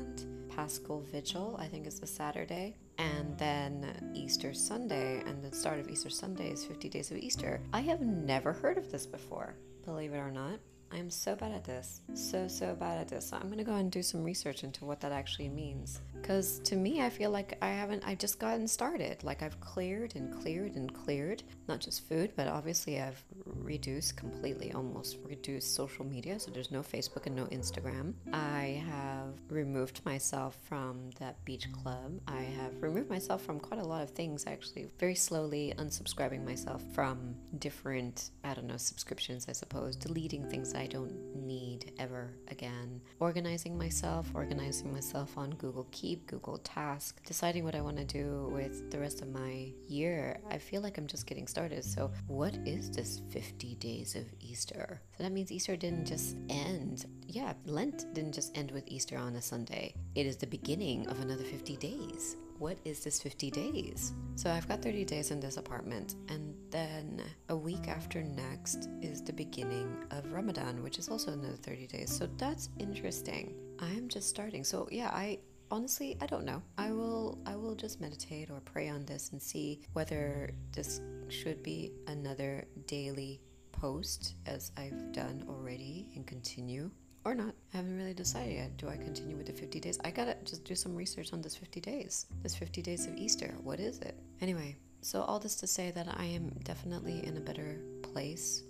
Paschal 0.60 1.00
Vigil, 1.10 1.56
I 1.58 1.66
think 1.68 1.86
is 1.86 2.00
the 2.00 2.06
Saturday, 2.06 2.76
and 2.98 3.38
then 3.38 4.12
Easter 4.14 4.52
Sunday, 4.52 5.22
and 5.24 5.42
the 5.42 5.56
start 5.56 5.80
of 5.80 5.88
Easter 5.88 6.10
Sunday 6.10 6.50
is 6.50 6.66
50 6.66 6.90
days 6.90 7.10
of 7.10 7.16
Easter. 7.16 7.62
I 7.72 7.80
have 7.80 8.02
never 8.02 8.52
heard 8.52 8.76
of 8.76 8.92
this 8.92 9.06
before, 9.06 9.54
believe 9.86 10.12
it 10.12 10.18
or 10.18 10.30
not. 10.30 10.60
I'm 10.92 11.08
so 11.08 11.34
bad 11.34 11.52
at 11.52 11.64
this. 11.64 12.02
So, 12.12 12.46
so 12.46 12.74
bad 12.74 12.98
at 12.98 13.08
this. 13.08 13.32
I'm 13.32 13.48
gonna 13.48 13.64
go 13.64 13.76
and 13.76 13.90
do 13.90 14.02
some 14.02 14.22
research 14.22 14.62
into 14.62 14.84
what 14.84 15.00
that 15.00 15.12
actually 15.12 15.48
means. 15.48 16.02
Because 16.20 16.58
to 16.64 16.76
me, 16.76 17.00
I 17.00 17.08
feel 17.08 17.30
like 17.30 17.56
I 17.62 17.68
haven't, 17.68 18.06
I've 18.06 18.18
just 18.18 18.38
gotten 18.38 18.68
started. 18.68 19.24
Like 19.24 19.42
I've 19.42 19.58
cleared 19.60 20.14
and 20.14 20.30
cleared 20.42 20.74
and 20.74 20.92
cleared, 20.92 21.42
not 21.68 21.80
just 21.80 22.06
food, 22.06 22.32
but 22.36 22.48
obviously 22.48 23.00
I've 23.00 23.24
reduced 23.54 24.16
completely, 24.16 24.72
almost 24.72 25.18
reduce 25.24 25.64
social 25.64 26.04
media. 26.04 26.40
So 26.40 26.50
there's 26.50 26.70
no 26.70 26.80
Facebook 26.80 27.26
and 27.26 27.36
no 27.36 27.44
Instagram. 27.46 28.14
I 28.32 28.82
have 28.88 29.34
removed 29.48 30.04
myself 30.04 30.58
from 30.62 31.10
that 31.20 31.44
beach 31.44 31.70
club. 31.72 32.20
I 32.26 32.42
have 32.42 32.82
removed 32.82 33.08
myself 33.08 33.42
from 33.42 33.60
quite 33.60 33.80
a 33.80 33.84
lot 33.84 34.02
of 34.02 34.10
things 34.10 34.44
actually, 34.46 34.88
very 34.98 35.14
slowly 35.14 35.72
unsubscribing 35.78 36.44
myself 36.44 36.82
from 36.92 37.36
different, 37.58 38.30
I 38.42 38.54
don't 38.54 38.66
know, 38.66 38.76
subscriptions, 38.76 39.46
I 39.48 39.52
suppose, 39.52 39.94
deleting 39.94 40.48
things 40.48 40.74
I 40.74 40.86
don't 40.86 41.14
need 41.36 41.69
ever 41.98 42.30
again, 42.48 43.00
organizing 43.18 43.76
myself, 43.76 44.30
organizing 44.34 44.92
myself 44.92 45.36
on 45.36 45.50
Google 45.52 45.86
Keep, 45.90 46.26
Google 46.26 46.58
Task, 46.58 47.24
deciding 47.24 47.64
what 47.64 47.74
I 47.74 47.80
want 47.80 47.96
to 47.98 48.04
do 48.04 48.50
with 48.52 48.90
the 48.90 48.98
rest 48.98 49.22
of 49.22 49.28
my 49.28 49.72
year. 49.88 50.40
I 50.50 50.58
feel 50.58 50.82
like 50.82 50.98
I'm 50.98 51.06
just 51.06 51.26
getting 51.26 51.46
started. 51.46 51.84
So, 51.84 52.10
what 52.26 52.54
is 52.66 52.90
this 52.90 53.22
50 53.30 53.74
days 53.76 54.14
of 54.14 54.24
Easter? 54.40 55.00
So, 55.16 55.22
that 55.22 55.32
means 55.32 55.52
Easter 55.52 55.76
didn't 55.76 56.06
just 56.06 56.36
end. 56.48 57.06
Yeah, 57.26 57.54
Lent 57.64 58.12
didn't 58.14 58.32
just 58.32 58.56
end 58.56 58.70
with 58.70 58.84
Easter 58.86 59.16
on 59.16 59.36
a 59.36 59.42
Sunday, 59.42 59.94
it 60.14 60.26
is 60.26 60.36
the 60.36 60.46
beginning 60.46 61.06
of 61.08 61.20
another 61.20 61.44
50 61.44 61.76
days 61.76 62.36
what 62.60 62.76
is 62.84 63.02
this 63.02 63.22
50 63.22 63.50
days? 63.50 64.12
So 64.36 64.50
I've 64.50 64.68
got 64.68 64.82
30 64.82 65.06
days 65.06 65.30
in 65.30 65.40
this 65.40 65.56
apartment, 65.56 66.16
and 66.28 66.54
then 66.70 67.22
a 67.48 67.56
week 67.56 67.88
after 67.88 68.22
next 68.22 68.90
is 69.00 69.22
the 69.22 69.32
beginning 69.32 69.96
of 70.10 70.30
Ramadan, 70.30 70.82
which 70.82 70.98
is 70.98 71.08
also 71.08 71.32
another 71.32 71.56
30 71.56 71.86
days. 71.86 72.14
So 72.14 72.28
that's 72.36 72.68
interesting. 72.78 73.54
I 73.80 73.88
am 73.88 74.08
just 74.08 74.28
starting. 74.28 74.62
So 74.62 74.86
yeah, 74.92 75.08
I 75.08 75.38
honestly 75.70 76.18
I 76.20 76.26
don't 76.26 76.44
know. 76.44 76.62
I 76.76 76.92
will 76.92 77.38
I 77.46 77.56
will 77.56 77.74
just 77.74 77.98
meditate 77.98 78.50
or 78.50 78.60
pray 78.60 78.90
on 78.90 79.06
this 79.06 79.30
and 79.32 79.40
see 79.40 79.80
whether 79.94 80.50
this 80.72 81.00
should 81.28 81.62
be 81.62 81.92
another 82.08 82.66
daily 82.86 83.40
post 83.72 84.34
as 84.44 84.70
I've 84.76 85.12
done 85.12 85.44
already 85.48 86.10
and 86.14 86.26
continue 86.26 86.90
or 87.24 87.34
not. 87.34 87.54
I 87.72 87.76
haven't 87.76 87.96
really 87.96 88.14
decided 88.14 88.54
yet. 88.54 88.76
Do 88.76 88.88
I 88.88 88.96
continue 88.96 89.36
with 89.36 89.46
the 89.46 89.52
50 89.52 89.80
days? 89.80 89.98
I 90.04 90.10
gotta 90.10 90.36
just 90.44 90.64
do 90.64 90.74
some 90.74 90.94
research 90.94 91.32
on 91.32 91.42
this 91.42 91.56
50 91.56 91.80
days. 91.80 92.26
This 92.42 92.56
50 92.56 92.82
days 92.82 93.06
of 93.06 93.16
Easter. 93.16 93.54
What 93.62 93.80
is 93.80 93.98
it? 94.00 94.16
Anyway, 94.40 94.76
so 95.02 95.22
all 95.22 95.38
this 95.38 95.56
to 95.56 95.66
say 95.66 95.90
that 95.92 96.08
I 96.16 96.24
am 96.24 96.50
definitely 96.64 97.24
in 97.26 97.36
a 97.36 97.40
better 97.40 97.80
place. 98.02 98.62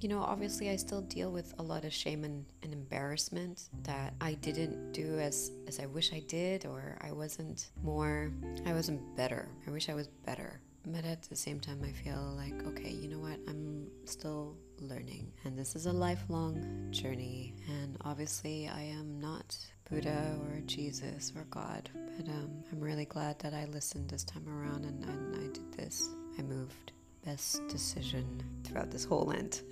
You 0.00 0.08
know, 0.08 0.20
obviously, 0.20 0.70
I 0.70 0.76
still 0.76 1.02
deal 1.02 1.30
with 1.30 1.52
a 1.58 1.62
lot 1.62 1.84
of 1.84 1.92
shame 1.92 2.24
and, 2.24 2.46
and 2.62 2.72
embarrassment 2.72 3.64
that 3.82 4.14
I 4.20 4.32
didn't 4.34 4.92
do 4.92 5.18
as, 5.18 5.52
as 5.66 5.78
I 5.78 5.86
wish 5.86 6.14
I 6.14 6.20
did, 6.20 6.64
or 6.64 6.96
I 7.02 7.12
wasn't 7.12 7.70
more, 7.82 8.32
I 8.64 8.72
wasn't 8.72 9.14
better. 9.14 9.50
I 9.66 9.70
wish 9.70 9.90
I 9.90 9.94
was 9.94 10.08
better. 10.08 10.58
But 10.86 11.04
at 11.04 11.22
the 11.24 11.36
same 11.36 11.60
time, 11.60 11.82
I 11.84 11.92
feel 11.92 12.34
like, 12.34 12.66
okay, 12.68 12.88
you 12.90 13.08
know 13.08 13.18
what? 13.18 13.38
I'm 13.46 13.88
still 14.06 14.56
learning. 14.80 15.32
And 15.44 15.58
this 15.58 15.76
is 15.76 15.86
a 15.86 15.92
lifelong 15.92 16.88
journey. 16.90 17.54
And 17.68 17.96
obviously, 18.04 18.68
I 18.68 18.82
am 18.82 19.20
not 19.20 19.56
Buddha 19.90 20.38
or 20.42 20.60
Jesus 20.66 21.32
or 21.36 21.44
God. 21.50 21.90
But 22.16 22.28
um, 22.28 22.64
I'm 22.72 22.80
really 22.80 23.04
glad 23.04 23.38
that 23.40 23.54
I 23.54 23.66
listened 23.66 24.08
this 24.08 24.24
time 24.24 24.48
around 24.48 24.84
and, 24.84 25.04
and 25.04 25.36
I 25.36 25.52
did 25.52 25.72
this. 25.72 26.08
I 26.38 26.42
moved. 26.42 26.92
Best 27.24 27.66
decision 27.68 28.42
throughout 28.64 28.90
this 28.90 29.04
whole 29.04 29.24
Lent 29.24 29.62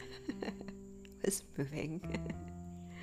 was 1.25 1.43
moving. 1.57 2.35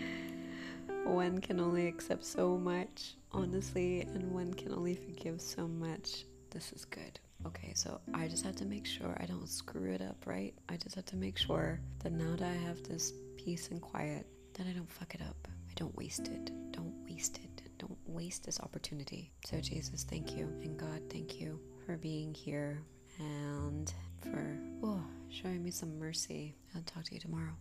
one 1.05 1.39
can 1.39 1.59
only 1.59 1.87
accept 1.87 2.23
so 2.23 2.57
much, 2.57 3.15
honestly, 3.31 4.01
and 4.01 4.31
one 4.31 4.53
can 4.53 4.73
only 4.73 4.95
forgive 4.95 5.41
so 5.41 5.67
much. 5.67 6.25
This 6.51 6.71
is 6.73 6.85
good. 6.85 7.19
Okay, 7.45 7.73
so 7.75 7.99
I 8.13 8.27
just 8.27 8.43
have 8.43 8.55
to 8.57 8.65
make 8.65 8.85
sure 8.87 9.15
I 9.19 9.25
don't 9.25 9.47
screw 9.47 9.91
it 9.91 10.01
up, 10.01 10.17
right? 10.25 10.53
I 10.67 10.77
just 10.77 10.95
have 10.95 11.05
to 11.05 11.15
make 11.15 11.37
sure 11.37 11.79
that 11.99 12.11
now 12.11 12.35
that 12.35 12.47
I 12.47 12.53
have 12.67 12.81
this 12.83 13.13
peace 13.37 13.69
and 13.69 13.81
quiet, 13.81 14.25
that 14.55 14.65
I 14.67 14.71
don't 14.71 14.91
fuck 14.91 15.13
it 15.13 15.21
up. 15.21 15.47
I 15.47 15.73
don't 15.75 15.95
waste 15.95 16.27
it. 16.27 16.51
Don't 16.71 16.93
waste 17.07 17.37
it. 17.37 17.61
Don't 17.77 17.97
waste 18.07 18.45
this 18.45 18.59
opportunity. 18.59 19.31
So, 19.45 19.59
Jesus, 19.61 20.03
thank 20.03 20.35
you. 20.35 20.45
And 20.63 20.77
God, 20.77 21.01
thank 21.11 21.39
you 21.39 21.59
for 21.85 21.97
being 21.97 22.33
here 22.33 22.81
and 23.19 23.93
for 24.21 24.57
oh, 24.83 25.03
showing 25.29 25.61
me 25.63 25.71
some 25.71 25.99
mercy. 25.99 26.55
I'll 26.75 26.81
talk 26.81 27.03
to 27.05 27.13
you 27.13 27.19
tomorrow. 27.19 27.53